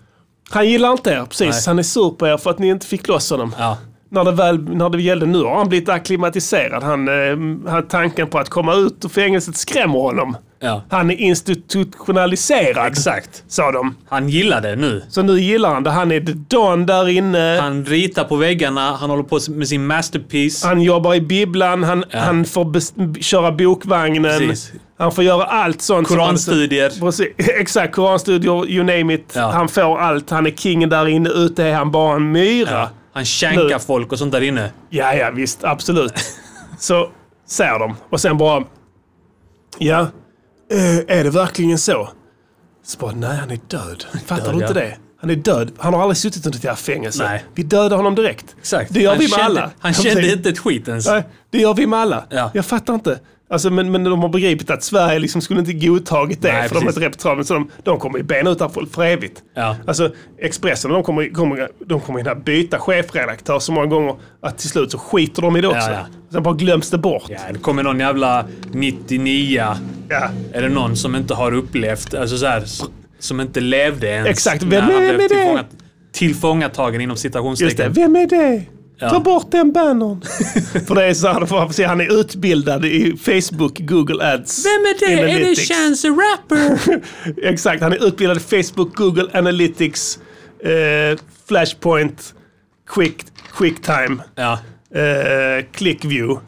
Han 0.50 0.70
gillar 0.70 0.92
inte 0.92 1.10
er, 1.12 1.26
precis. 1.26 1.48
Nej. 1.50 1.62
Han 1.66 1.80
är 1.80 1.84
sur 1.84 2.10
på 2.10 2.28
er 2.28 2.38
för 2.38 2.50
att 2.50 2.60
ni 2.60 2.68
inte 2.68 2.86
fick 2.88 3.08
loss 3.08 3.30
honom. 3.30 3.56
Ja. 3.60 3.78
När 4.14 4.24
det 4.24 4.32
väl 4.32 4.64
när 4.64 4.90
det 4.90 5.02
gällde 5.02 5.26
nu 5.26 5.44
har 5.44 5.56
han 5.58 5.70
blivit 5.70 5.90
akklimatiserad. 5.90 6.84
Han, 6.84 7.08
eh, 7.08 7.72
han, 7.72 7.88
tanken 7.88 8.28
på 8.28 8.40
att 8.40 8.50
komma 8.50 8.74
ut 8.76 9.06
ur 9.06 9.10
fängelset 9.10 9.58
skrämmer 9.58 10.00
honom. 10.00 10.38
Ja. 10.60 10.82
Han 10.90 11.12
är 11.12 11.16
institutionaliserad, 11.16 12.88
Exakt. 12.88 13.44
sa 13.48 13.72
de. 13.72 13.96
Han 14.10 14.30
gillar 14.30 14.62
det 14.62 14.76
nu. 14.76 15.04
Så 15.10 15.22
nu 15.22 15.40
gillar 15.40 15.74
han 15.74 15.84
det. 15.84 15.90
Han 15.90 16.12
är 16.12 16.20
Don 16.20 16.86
där 16.86 17.10
inne. 17.10 17.58
Han, 17.62 17.74
Han 17.74 17.86
ritar 17.86 18.24
på 18.24 18.36
väggarna, 18.36 18.92
han 18.96 19.10
håller 19.10 19.24
på 19.24 19.40
med 19.50 19.68
sin 19.68 19.86
masterpiece. 19.88 20.66
jobbar 20.78 21.16
i 21.16 21.22
bibblan. 21.22 21.84
Han, 21.84 22.04
han 22.12 22.46
får 22.46 23.22
köra 23.22 23.52
bokvagnen. 23.52 24.40
Precis. 24.40 24.72
Han 24.98 25.12
får 25.12 25.24
göra 25.24 25.44
allt 25.44 25.82
sånt. 25.82 26.08
som 26.08 26.18
han- 26.20 26.28
Koranstudier. 26.28 26.90
Precis, 27.00 27.28
exakt, 27.38 27.96
koranstudier, 27.96 28.70
you 28.70 28.84
name 28.84 29.14
it. 29.14 29.34
Ja. 29.36 29.52
Han 29.52 29.68
får 29.68 29.98
allt. 30.00 30.30
Han 30.30 30.46
är 30.46 30.52
kingen 30.52 30.90
där 30.90 31.08
inne. 31.08 31.30
Ute 31.30 31.64
är 31.64 31.74
han 31.74 31.92
bara 31.92 32.16
en 32.16 32.32
myra. 32.32 32.90
Han 33.14 33.26
Nu. 33.56 33.80
folk 33.80 34.12
och 34.12 34.20
sånt 34.20 34.32
där 34.32 34.42
inne. 34.42 34.72
Ja, 34.90 35.14
ja, 35.14 35.32
visst. 35.32 35.64
Absolut. 35.64 36.14
Så 36.80 37.10
säger 37.48 37.80
de. 37.80 37.96
Och 38.10 38.22
sen 38.22 38.38
bara... 38.38 38.64
Ja, 39.78 40.00
eh, 40.72 41.18
är 41.18 41.24
det 41.24 41.30
verkligen 41.30 41.78
så? 41.78 42.10
Så 42.86 42.98
bara, 42.98 43.12
nej 43.12 43.38
han 43.38 43.52
är 43.52 43.60
död. 43.68 44.06
Fattar 44.26 44.46
död, 44.46 44.54
du 44.54 44.66
inte 44.66 44.80
ja. 44.80 44.86
det? 44.86 44.98
Han 45.22 45.30
är 45.30 45.36
död. 45.36 45.72
Han 45.78 45.94
har 45.94 46.02
aldrig 46.02 46.18
suttit 46.18 46.46
under 46.46 46.58
ett 46.58 46.64
jävla 46.64 46.76
fängelse. 46.76 47.24
Nej. 47.24 47.46
Vi 47.56 47.64
dödar 47.64 47.98
honom 47.98 48.16
direkt. 48.16 48.56
Exakt. 48.60 48.94
Det 48.94 49.00
gör 49.00 49.10
han 49.10 49.20
vi 49.20 49.24
med 49.26 49.30
kände, 49.30 49.46
alla. 49.46 49.72
Han 49.80 49.94
kände 49.94 50.34
inte 50.34 50.50
ett 50.50 50.60
skit 50.60 50.88
ens. 50.88 51.08
Nej, 51.08 51.24
det 51.50 51.58
gör 51.58 51.74
vi 51.74 51.88
med 51.88 52.00
alla. 52.00 52.26
Ja. 52.30 52.52
Jag 52.54 52.66
fattar 52.66 52.94
inte. 52.94 53.20
Alltså, 53.54 53.70
men, 53.70 53.92
men 53.92 54.04
de 54.04 54.22
har 54.22 54.30
begripit 54.30 54.70
att 54.70 54.84
Sverige 54.84 55.20
liksom 55.20 55.42
skulle 55.42 55.60
inte 55.60 55.74
godtagit 55.74 56.42
det. 56.42 56.52
Nej, 56.52 56.68
för 56.68 56.76
de 56.76 56.78
är 56.78 56.82
precis. 56.82 56.98
inte 56.98 57.08
reputabla. 57.08 57.44
Så 57.44 57.54
de, 57.54 57.70
de 57.84 58.00
kommer 58.00 58.18
ju 58.18 58.24
bena 58.24 58.50
ut 58.50 58.58
det 58.58 58.64
här 58.64 58.70
för, 58.72 58.86
för 58.86 59.04
evigt. 59.06 59.44
Ja. 59.56 59.76
Alltså 59.88 60.12
Expressen, 60.40 60.92
de 60.92 61.04
kommer, 61.04 61.30
kommer, 61.34 61.70
de 61.86 62.00
kommer 62.00 62.20
hinna 62.20 62.36
byta 62.36 62.80
chefredaktör 62.80 63.60
så 63.60 63.72
många 63.72 63.88
gånger 63.88 64.16
att 64.42 64.58
till 64.58 64.70
slut 64.70 64.92
så 64.92 64.98
skiter 64.98 65.42
de 65.42 65.58
i 65.58 65.62
det 65.62 65.68
också. 65.68 65.80
Ja, 65.80 65.92
ja. 65.92 66.06
Sen 66.32 66.44
bara 66.44 66.54
glöms 66.54 66.90
det 66.90 66.98
bort. 66.98 67.24
Ja, 67.28 67.38
det 67.54 67.60
kommer 67.60 67.84
någon 67.84 68.00
jävla 68.00 68.46
99 68.72 69.66
Ja. 70.10 70.30
Det 70.54 70.70
någon 70.70 70.96
som 70.96 71.16
inte 71.16 71.34
har 71.34 71.54
upplevt, 71.54 72.14
alltså 72.14 72.38
så 72.38 72.46
här, 72.46 72.64
som 73.20 73.42
inte 73.42 73.60
levde 73.60 74.08
ens. 74.08 74.30
Exakt. 74.30 74.64
Vem 74.64 74.90
är- 74.90 75.02
är 75.02 75.18
det? 75.18 75.28
tillfångat, 75.30 75.66
tillfångatagen 76.12 77.02
inom 77.02 77.14
Just 77.14 77.24
det. 77.24 77.30
citationstecken. 77.30 77.94
Vem 77.94 78.16
är 78.16 78.28
det? 78.28 78.64
Ja. 78.98 79.10
Ta 79.10 79.20
bort 79.20 79.52
den 79.52 79.72
bannern. 79.72 80.22
för 80.88 80.96
det 80.96 81.06
är 81.06 81.14
så 81.14 81.28
här, 81.28 81.46
för 81.46 81.64
att 81.64 81.76
se, 81.76 81.84
han 81.84 82.02
är 82.02 82.20
utbildad 82.20 82.86
i 82.86 83.18
Facebook, 83.18 83.80
Google 83.80 84.34
Ads. 84.34 84.66
Analytics. 85.08 85.68
Chance 85.68 86.02
the 86.02 86.10
Rapper? 86.10 87.02
Exakt, 87.50 87.82
han 87.82 87.94
är 87.94 88.08
utbildad 88.08 88.38
i 88.38 88.40
Facebook, 88.40 88.96
Google 88.96 89.30
Analytics, 89.34 90.20
eh, 90.64 91.20
Flashpoint, 91.48 92.34
Quick, 92.90 93.26
Quicktime, 93.58 94.18
ja. 94.36 94.60
eh, 94.96 95.66
ClickView. 95.72 96.42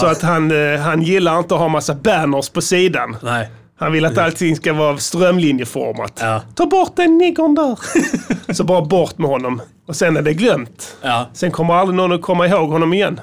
Så 0.00 0.06
att 0.06 0.22
han, 0.22 0.50
eh, 0.50 0.80
han 0.80 1.02
gillar 1.02 1.38
inte 1.38 1.54
att 1.54 1.60
ha 1.60 1.68
massa 1.68 1.94
banners 1.94 2.48
på 2.48 2.60
sidan. 2.60 3.16
Nej. 3.22 3.50
Han 3.78 3.92
vill 3.92 4.04
att 4.04 4.18
allting 4.18 4.56
ska 4.56 4.72
vara 4.72 4.98
strömlinjeformat. 4.98 6.18
Ja. 6.22 6.42
Ta 6.54 6.66
bort 6.66 6.96
den 6.96 7.18
niggern 7.18 7.54
där. 7.54 7.78
så 8.52 8.64
bara 8.64 8.82
bort 8.82 9.18
med 9.18 9.30
honom. 9.30 9.62
Och 9.86 9.96
sen 9.96 10.16
är 10.16 10.22
det 10.22 10.34
glömt. 10.34 10.96
Ja. 11.02 11.30
Sen 11.32 11.50
kommer 11.50 11.74
aldrig 11.74 11.96
någon 11.96 12.12
att 12.12 12.22
komma 12.22 12.46
ihåg 12.46 12.70
honom 12.70 12.92
igen. 12.92 13.20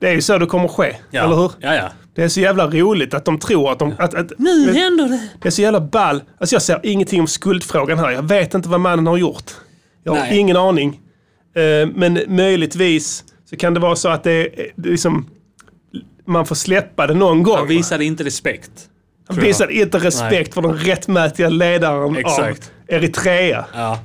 Det 0.00 0.08
är 0.08 0.12
ju 0.12 0.22
så 0.22 0.38
det 0.38 0.46
kommer 0.46 0.68
ske. 0.68 0.96
Ja. 1.10 1.24
Eller 1.24 1.36
hur? 1.36 1.52
Ja, 1.58 1.74
ja. 1.74 1.88
Det 2.14 2.22
är 2.22 2.28
så 2.28 2.40
jävla 2.40 2.66
roligt 2.66 3.14
att 3.14 3.24
de 3.24 3.38
tror 3.38 3.72
att 3.72 3.78
de... 3.78 3.94
Att, 3.98 4.14
att, 4.14 4.32
Nu 4.38 4.72
händer 4.72 5.08
det. 5.08 5.28
det 5.42 5.48
är 5.48 5.50
så 5.50 5.62
jävla 5.62 5.80
ball. 5.80 6.22
Alltså 6.40 6.54
jag 6.54 6.62
ser 6.62 6.80
ingenting 6.82 7.20
om 7.20 7.26
skuldfrågan 7.26 7.98
här. 7.98 8.10
Jag 8.10 8.22
vet 8.22 8.54
inte 8.54 8.68
vad 8.68 8.80
mannen 8.80 9.06
har 9.06 9.16
gjort. 9.16 9.52
Jag 10.04 10.12
har 10.12 10.20
Nej. 10.20 10.38
ingen 10.38 10.56
aning. 10.56 11.00
Eh, 11.56 11.88
men 11.94 12.18
möjligtvis 12.28 13.24
så 13.50 13.56
kan 13.56 13.74
det 13.74 13.80
vara 13.80 13.96
så 13.96 14.08
att 14.08 14.24
det 14.24 14.30
är 14.32 14.70
det 14.76 14.88
är 14.88 14.92
liksom... 14.92 15.26
Man 16.26 16.46
får 16.46 16.54
släppa 16.54 17.06
det 17.06 17.14
någon 17.14 17.42
gång. 17.42 17.56
Han 17.56 17.68
visade 17.68 18.04
inte 18.04 18.24
respekt. 18.24 18.88
Han 19.28 19.36
visar 19.36 19.70
inte 19.70 19.98
respekt 19.98 20.54
för 20.54 20.62
den 20.62 20.74
rättmätiga 20.78 21.48
ledaren 21.48 22.16
Exakt. 22.16 22.40
av 22.88 22.94
Eritrea. 22.94 23.64
Ja. 23.74 23.98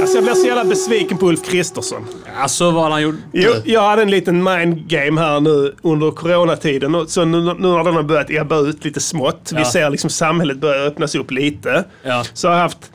Alltså 0.00 0.16
jag 0.16 0.24
blir 0.24 0.34
så 0.34 0.46
jävla 0.46 0.64
besviken 0.64 1.18
på 1.18 1.26
Ulf 1.28 1.44
Kristersson. 1.44 2.06
Alltså 2.38 2.70
vad 2.70 2.92
han 2.92 3.02
gjorde. 3.02 3.16
Jo, 3.32 3.52
jag 3.64 3.82
hade 3.82 4.02
en 4.02 4.10
liten 4.10 4.42
mind 4.44 4.88
game 4.88 5.20
här 5.20 5.40
nu 5.40 5.74
under 5.82 6.10
coronatiden. 6.10 6.94
Och 6.94 7.10
Så 7.10 7.24
nu, 7.24 7.40
nu 7.40 7.54
när 7.54 7.84
den 7.84 7.94
har 7.94 8.02
börjat 8.02 8.30
ebba 8.30 8.58
ut 8.58 8.84
lite 8.84 9.00
smått. 9.00 9.50
Vi 9.54 9.58
Ja. 9.58 9.64
ser 9.64 9.90
liksom 9.90 10.10
samhället 10.10 10.56
börja 10.58 10.82
öppnas 10.82 11.14
upp 11.14 11.30
lite. 11.30 11.84
Ja. 12.02 12.24
Så 12.34 12.48
har 12.48 12.54
jag 12.54 12.62
haft 12.62 12.90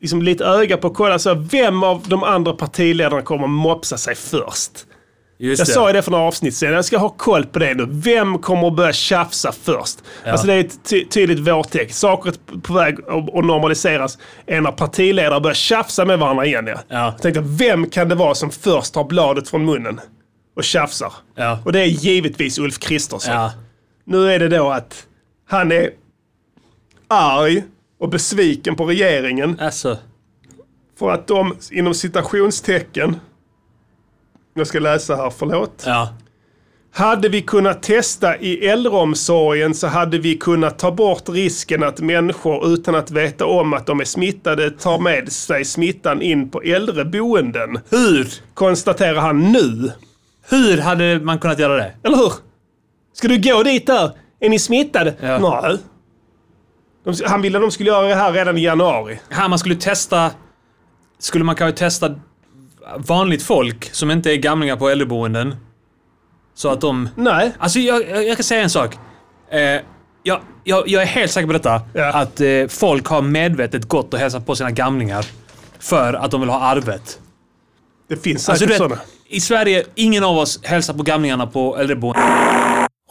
liksom 0.00 0.22
lite 0.22 0.44
öga 0.44 0.76
på 0.76 0.86
att 0.86 0.94
kolla 0.94 1.18
så 1.18 1.34
vem 1.34 1.82
av 1.82 2.02
de 2.06 2.22
andra 2.24 2.52
partiledarna 2.52 3.22
kommer 3.22 3.46
mopsa 3.46 3.96
sig 3.96 4.14
först. 4.14 4.70
Just 5.44 5.58
Jag 5.58 5.68
det. 5.68 5.72
sa 5.72 5.86
ju 5.88 5.92
det 5.92 6.02
för 6.02 6.10
några 6.10 6.24
avsnitt 6.24 6.54
sedan. 6.56 6.72
Jag 6.72 6.84
ska 6.84 6.98
ha 6.98 7.08
koll 7.08 7.46
på 7.46 7.58
det 7.58 7.74
nu. 7.74 7.86
Vem 7.88 8.38
kommer 8.38 8.66
att 8.68 8.76
börja 8.76 8.92
tjafsa 8.92 9.52
först? 9.62 9.98
Alltså 10.26 10.46
det 10.46 10.54
är 10.54 10.60
ett 10.60 10.78
ty- 10.84 11.04
tydligt 11.06 11.38
vårtecken. 11.38 11.94
Saker 11.94 12.30
är 12.30 12.60
på 12.60 12.72
väg 12.72 12.98
att 13.00 13.08
att 13.34 13.44
normaliseras. 13.44 14.18
En 14.46 14.66
av 14.66 14.72
partiledare 14.72 15.40
börjar 15.40 15.54
tjafsa 15.54 16.04
med 16.04 16.18
varandra 16.18 16.46
igen. 16.46 16.66
Ja. 16.66 16.78
Ja. 16.88 17.04
Jag 17.04 17.22
tänkte, 17.22 17.40
vem 17.40 17.90
kan 17.90 18.08
det 18.08 18.14
vara 18.14 18.34
som 18.34 18.50
först 18.50 18.94
tar 18.94 19.04
bladet 19.04 19.48
från 19.48 19.64
munnen 19.64 20.00
och 20.56 20.64
tjafsar? 20.64 21.12
Ja. 21.34 21.58
Och 21.64 21.72
det 21.72 21.80
är 21.80 21.86
givetvis 21.86 22.58
Ulf 22.58 22.78
Kristersson. 22.78 23.34
Ja. 23.34 23.52
Nu 24.04 24.32
är 24.32 24.38
det 24.38 24.48
då 24.48 24.70
att 24.70 25.06
han 25.48 25.72
är 25.72 25.90
arg 27.08 27.62
och 28.00 28.08
besviken 28.08 28.76
på 28.76 28.84
regeringen 28.84 29.58
Alltså. 29.60 29.98
för 30.98 31.10
att 31.10 31.26
de, 31.26 31.56
inom 31.70 31.94
citationstecken, 31.94 33.20
jag 34.54 34.66
ska 34.66 34.78
läsa 34.78 35.16
här, 35.16 35.30
förlåt. 35.30 35.82
Ja. 35.86 36.08
Hade 36.94 37.28
vi 37.28 37.42
kunnat 37.42 37.82
testa 37.82 38.36
i 38.36 38.66
äldreomsorgen 38.66 39.74
så 39.74 39.86
hade 39.86 40.18
vi 40.18 40.34
kunnat 40.34 40.78
ta 40.78 40.90
bort 40.90 41.28
risken 41.28 41.82
att 41.82 42.00
människor 42.00 42.66
utan 42.66 42.94
att 42.94 43.10
veta 43.10 43.46
om 43.46 43.72
att 43.72 43.86
de 43.86 44.00
är 44.00 44.04
smittade 44.04 44.70
tar 44.70 44.98
med 44.98 45.32
sig 45.32 45.64
smittan 45.64 46.22
in 46.22 46.50
på 46.50 46.62
äldreboenden. 46.62 47.78
Hur? 47.90 48.28
Konstaterar 48.54 49.20
han 49.20 49.52
nu. 49.52 49.92
Hur 50.48 50.78
hade 50.78 51.20
man 51.20 51.38
kunnat 51.38 51.58
göra 51.58 51.76
det? 51.76 51.92
Eller 52.02 52.16
hur? 52.16 52.32
Ska 53.12 53.28
du 53.28 53.40
gå 53.40 53.62
dit 53.62 53.86
där? 53.86 54.10
Är 54.40 54.48
ni 54.48 54.58
smittade? 54.58 55.14
Ja. 55.20 55.38
Nej. 55.62 55.78
De, 57.04 57.14
han 57.26 57.42
ville 57.42 57.58
att 57.58 57.64
de 57.64 57.70
skulle 57.70 57.90
göra 57.90 58.08
det 58.08 58.14
här 58.14 58.32
redan 58.32 58.58
i 58.58 58.64
januari. 58.64 59.20
Här 59.30 59.48
man 59.48 59.58
skulle 59.58 59.74
testa... 59.74 60.30
Skulle 61.18 61.44
man 61.44 61.54
kanske 61.54 61.78
testa 61.78 62.14
vanligt 62.96 63.42
folk 63.42 63.94
som 63.94 64.10
inte 64.10 64.30
är 64.32 64.36
gamlingar 64.36 64.76
på 64.76 64.88
äldreboenden. 64.88 65.56
Så 66.54 66.68
att 66.68 66.80
de... 66.80 67.08
Nej. 67.14 67.52
Alltså 67.58 67.78
jag, 67.78 68.08
jag, 68.10 68.24
jag 68.28 68.36
kan 68.36 68.44
säga 68.44 68.62
en 68.62 68.70
sak. 68.70 68.94
Eh, 69.50 69.60
jag, 70.22 70.40
jag, 70.64 70.88
jag 70.88 71.02
är 71.02 71.06
helt 71.06 71.32
säker 71.32 71.46
på 71.46 71.52
detta. 71.52 71.80
Ja. 71.94 72.12
Att 72.12 72.40
eh, 72.40 72.66
folk 72.68 73.06
har 73.06 73.22
medvetet 73.22 73.84
gått 73.88 74.14
och 74.14 74.20
hälsat 74.20 74.46
på 74.46 74.56
sina 74.56 74.70
gamlingar 74.70 75.26
för 75.78 76.14
att 76.14 76.30
de 76.30 76.40
vill 76.40 76.50
ha 76.50 76.60
arvet. 76.60 77.18
Det 78.08 78.16
finns 78.16 78.48
Alltså, 78.48 78.64
säkert 78.64 78.70
vet, 78.70 78.78
sådana. 78.78 79.00
I 79.28 79.40
Sverige, 79.40 79.84
ingen 79.94 80.24
av 80.24 80.38
oss 80.38 80.60
hälsar 80.62 80.94
på 80.94 81.02
gamlingarna 81.02 81.46
på 81.46 81.76
äldreboendet. 81.76 82.24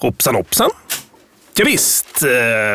Hoppsan 0.01 0.35
hoppsan. 0.35 0.69
Ja, 1.53 1.65
visst, 1.65 2.23
eh, 2.23 2.29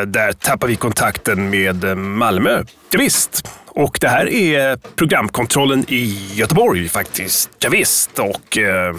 där 0.07 0.31
tappar 0.33 0.67
vi 0.67 0.75
kontakten 0.75 1.49
med 1.49 1.83
eh, 1.83 1.95
Malmö. 1.95 2.63
Ja, 2.91 2.99
visst. 2.99 3.47
Och 3.67 3.97
det 4.01 4.07
här 4.07 4.29
är 4.29 4.77
programkontrollen 4.95 5.85
i 5.87 6.31
Göteborg 6.33 6.89
faktiskt. 6.89 7.49
Ja, 7.59 7.69
visst. 7.69 8.19
och 8.19 8.57
eh, 8.57 8.95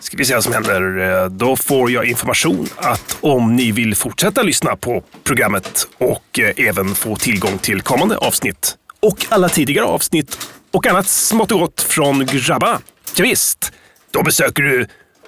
ska 0.00 0.16
vi 0.16 0.24
se 0.24 0.34
vad 0.34 0.44
som 0.44 0.52
händer. 0.52 1.28
Då 1.28 1.56
får 1.56 1.90
jag 1.90 2.04
information 2.04 2.68
att 2.76 3.16
om 3.20 3.56
ni 3.56 3.72
vill 3.72 3.94
fortsätta 3.94 4.42
lyssna 4.42 4.76
på 4.76 5.02
programmet 5.24 5.88
och 5.98 6.40
även 6.56 6.94
få 6.94 7.16
tillgång 7.16 7.58
till 7.58 7.82
kommande 7.82 8.16
avsnitt 8.16 8.76
och 9.00 9.26
alla 9.28 9.48
tidigare 9.48 9.86
avsnitt 9.86 10.38
och 10.70 10.86
annat 10.86 11.08
smått 11.08 11.52
och 11.52 11.60
gott 11.60 11.82
från 11.82 12.26
grabbarna. 12.26 12.80
Ja, 13.16 13.22
visst. 13.22 13.72
Då 14.10 14.22
besöker 14.22 14.62
du 14.62 14.86